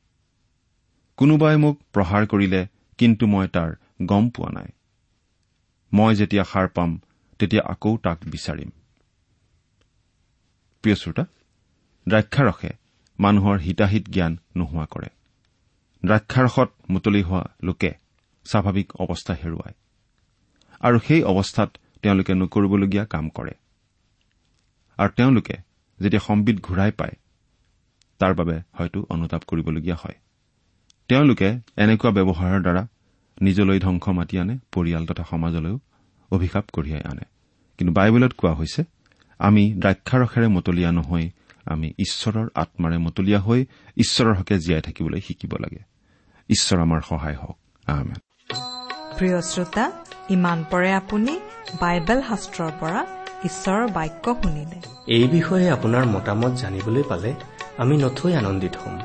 কোনোবাই 1.18 1.56
মোক 1.56 1.76
প্ৰহাৰ 1.92 2.22
কৰিলে 2.26 2.60
কিন্তু 2.98 3.26
মই 3.26 3.48
তাৰ 3.48 3.70
গম 4.02 4.30
পোৱা 4.30 4.50
নাই। 4.52 4.68
মই 5.92 6.14
যেতিয়া 6.14 6.44
সাৰ 6.44 6.68
পাম 6.68 7.00
তেতিয়া 7.38 7.62
আকৌ 7.62 7.96
তাক 7.96 8.18
বিচাৰিম। 8.26 8.70
প্ৰিয় 10.82 10.96
শ্ৰোতা 10.96 11.24
দ্ৰাক্ষাৰসে 12.08 12.70
মানুহৰ 13.18 13.58
হিতাহিত 13.58 14.04
জ্ঞান 14.08 14.38
নোহোৱা 14.56 14.86
কৰে। 14.86 15.08
দ্ৰাক্ষাৰসত 16.04 16.68
মুতলি 16.90 17.22
হোৱা 17.22 17.44
লোকে 17.62 17.90
স্বাভাৱিক 18.44 18.92
অৱস্থা 18.92 19.34
হেৰুৱায়। 19.34 19.74
আৰু 20.80 20.98
সেই 20.98 21.22
অৱস্থাত 21.22 21.70
তেওঁলোকে 22.02 22.32
নকৰিবলগীয়া 22.34 23.04
কাম 23.04 23.28
কৰে। 23.28 23.54
আৰু 24.98 25.10
তেওঁলোকে 25.16 25.56
যেতিয়া 26.00 26.20
সম্বিত 26.20 26.56
ঘূৰাই 26.62 26.90
পায় 26.90 27.14
তাৰ 28.18 28.34
বাবে 28.34 28.56
হয়তো 28.72 29.06
অনুতাপ 29.10 29.42
কৰিবলগীয়া 29.46 29.96
হয়। 29.96 30.14
তেওঁলোকে 31.08 31.48
এনেকুৱা 31.76 32.10
ব্যৱহাৰৰ 32.10 32.60
দ্বাৰা 32.60 32.86
নিজলৈ 33.40 33.80
ধ্বংস 33.80 34.08
মাতি 34.08 34.38
আনে 34.38 34.58
পৰিয়াল 34.72 35.06
তথা 35.06 35.24
সমাজলৈও 35.30 35.78
অভিশাপ 36.30 36.64
কঢ়িয়াই 36.72 37.02
আনে। 37.02 37.24
কিন্তু 37.78 37.94
বাইবেলত 37.94 38.32
কোৱা 38.32 38.54
হৈছে 38.54 38.84
আমি 39.38 39.74
দ্ৰাক্ষাৰসেৰে 39.78 40.48
মতলীয়া 40.48 40.92
নহৈ 40.92 41.30
আমি 41.64 41.88
ঈশ্বৰৰ 41.98 42.48
আত্মাৰে 42.54 42.98
মতলীয়া 42.98 43.40
হৈ 43.40 43.66
ঈশ্বৰৰ 43.96 44.34
হকে 44.34 44.58
জীয়াই 44.58 44.82
থাকিবলৈ 44.82 45.20
শিকিব 45.20 45.56
লাগে। 45.60 45.82
ঈশ্বৰ 46.48 46.78
আমাৰ 46.78 47.00
সহায় 47.08 47.34
হওক। 47.34 47.58
প্ৰিয় 49.18 49.40
শ্ৰোতা 49.40 49.92
ইমান 50.30 50.64
পৰে 50.70 50.92
আপুনি 50.92 51.40
বাইবেল 51.80 52.22
শাস্ত্ৰৰ 52.22 52.70
পৰা 52.80 53.06
ঈশ্বৰৰ 53.44 53.88
বাক্য 53.88 54.34
শুনিলে। 54.42 54.78
এই 55.06 55.28
বিষয়ে 55.28 55.70
আপোনাৰ 55.70 56.06
মতামত 56.06 56.52
জানিবলৈ 56.52 57.02
পালে 57.08 57.34
আমি 57.78 57.96
নথৈ 57.96 58.34
আনন্দিত 58.34 58.76
হ'ম। 58.76 58.98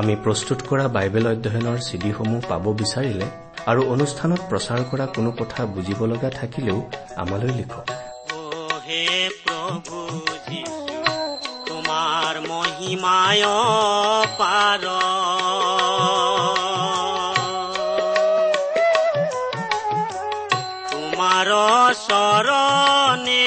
আমি 0.00 0.14
প্ৰস্তুত 0.24 0.58
কৰা 0.68 0.86
বাইবেল 0.94 1.26
অধ্যয়নৰ 1.32 1.78
চিডিসমূহ 1.88 2.40
পাব 2.50 2.64
বিচাৰিলে 2.80 3.26
আৰু 3.70 3.80
অনুষ্ঠানত 3.94 4.40
প্ৰচাৰ 4.50 4.80
কৰা 4.90 5.06
কোনো 5.16 5.30
কথা 5.40 5.60
বুজিব 5.74 6.00
লগা 6.12 6.30
থাকিলেও 6.38 6.78
আমালৈ 7.22 7.52
লিখক। 7.58 7.86
তোমাৰ 20.90 21.50
চৰণে 22.08 23.44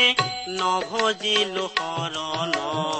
নভজিলো 0.59 1.65
শৰণ। 1.77 2.96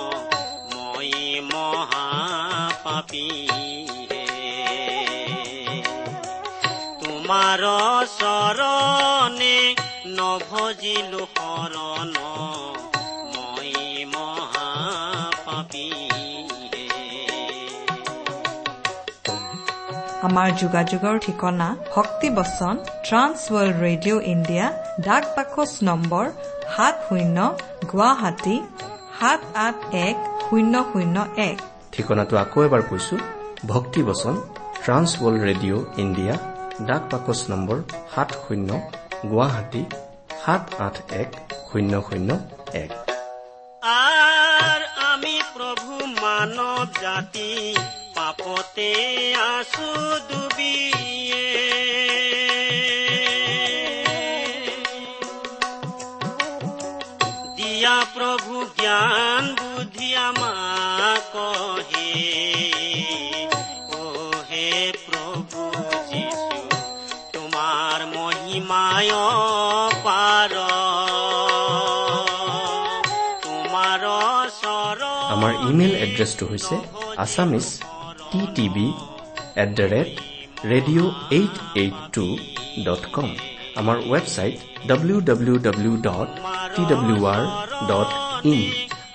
তোমাৰ 7.01 7.61
চৰণে 8.19 9.57
নভজিলো 10.17 11.23
শৰণ 11.35 12.15
মই 13.33 13.71
আমাৰ 20.27 20.49
যোগাযোগৰ 20.61 21.15
ঠিকনা 21.25 21.67
ভক্তিবচন 21.95 22.75
ট্ৰান্স 23.07 23.39
ৱৰ্ল্ড 23.53 23.75
ৰেডিঅ' 23.85 24.21
ইণ্ডিয়া 24.33 24.65
ডাক 25.05 25.23
বাকচ 25.35 25.71
নম্বৰ 25.89 26.25
সাত 26.75 26.95
শূন্য 27.07 27.37
গুৱাহাটী 27.91 28.55
সাত 29.19 29.41
আঠ 29.65 29.75
এক 30.07 30.15
শূন্য 30.45 30.73
শূন্য 30.91 31.15
এক। 31.51 31.57
ঠিকনাটো 31.97 32.35
আকৌ 32.43 32.59
এবাৰ 32.67 32.81
কৈছো 32.89 33.15
ভক্তি 33.71 34.01
বচন 34.07 34.35
ট্ৰান্স 34.83 35.09
ৱৰ্ল্ড 35.21 35.41
ৰেডিঅ' 35.47 35.83
ইণ্ডিয়া 36.03 36.35
ডাক 36.87 37.03
বাকচ 37.11 37.39
নম্বৰ 37.51 37.77
সাত 38.13 38.29
শূন্য 38.43 38.69
গুৱাহাটী 39.31 39.83
সাত 40.41 40.63
আঠ 40.85 40.95
এক 41.21 41.29
শূন্য 41.67 41.93
শূন্য 42.07 42.29
এক। 42.83 42.91
আমি 45.11 45.35
প্ৰভু 45.55 45.93
মানব 46.23 46.85
জাতি 47.01 47.51
পাপতে 48.15 48.91
আছো 49.53 49.89
ডুবিয়ে। 50.29 51.45
দিয়া 57.57 57.97
প্ৰভু 58.15 58.53
জ্ঞান 58.79 59.45
যিশু 66.11 66.53
তোমাৰ 67.35 67.99
মহিমায় 68.15 69.13
পাৰ। 70.05 70.53
তোমাৰ 73.43 74.01
আমাৰ 75.33 75.51
ইমেইল 75.69 75.93
এড্ৰেছটো 76.05 76.43
হৈছে 76.51 76.75
Assamese 77.23 77.67
T 78.31 78.41
TV 78.55 78.87
at 79.63 79.69
the 79.77 79.85
rate 79.93 80.11
radio' 80.71 81.11
eight 81.37 81.55
eight 81.81 81.95
two 82.15 82.25
dot 82.87 83.03
com. 83.15 83.29
আমাৰ 83.79 83.97
website 84.11 84.55
W 84.89 85.17
W 85.29 85.55
W 85.67 85.93
dot 86.07 86.29
T 86.75 86.81
W 86.91 87.17
R 87.33 87.41
dot 87.89 88.09
in. 88.53 88.61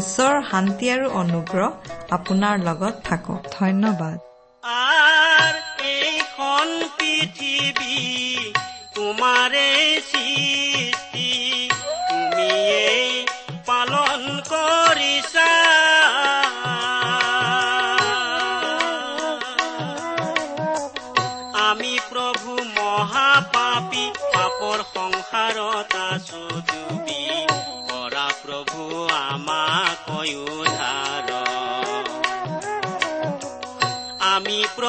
ঈশ্বৰৰ 0.00 0.38
শান্তি 0.50 0.86
আৰু 0.90 1.06
অনুগ্ৰহ 1.22 1.70
আপোনাৰ 2.10 2.54
লগত 2.58 2.94
থাকক। 3.04 3.40
ধন্যবাদ। 3.52 4.16
এইখন 5.94 6.68
পৃথিৱী 6.98 7.96
তোমাৰে 8.94 9.66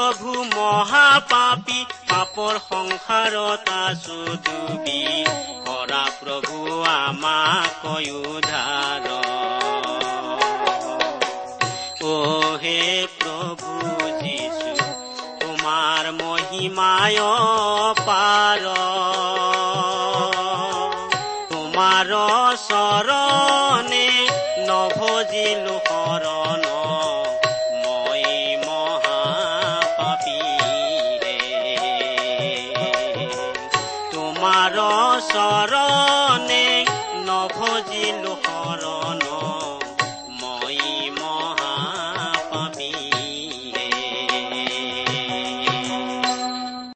প্ৰভু 0.05 0.33
মহাপাপী 0.49 1.77
পাপৰ 2.09 2.57
সংসাৰত 2.63 3.71
আছো 3.75 4.17
ডুবি 4.45 4.99
কৰা 5.65 6.01
প্ৰভু 6.17 6.57
আমাক 6.89 7.85
উদ্ধাৰ 8.11 9.07
হে 12.63 12.83
প্ৰভু 13.17 13.71
যীশু 14.19 14.75
তোমাৰ 15.41 16.11
মহিমায় 16.21 17.21
পাৰ 18.03 18.63
তোমাৰ 21.49 22.13
চৰণে 22.67 24.07
নভ 24.69 24.99
নভজিলো 24.99 26.04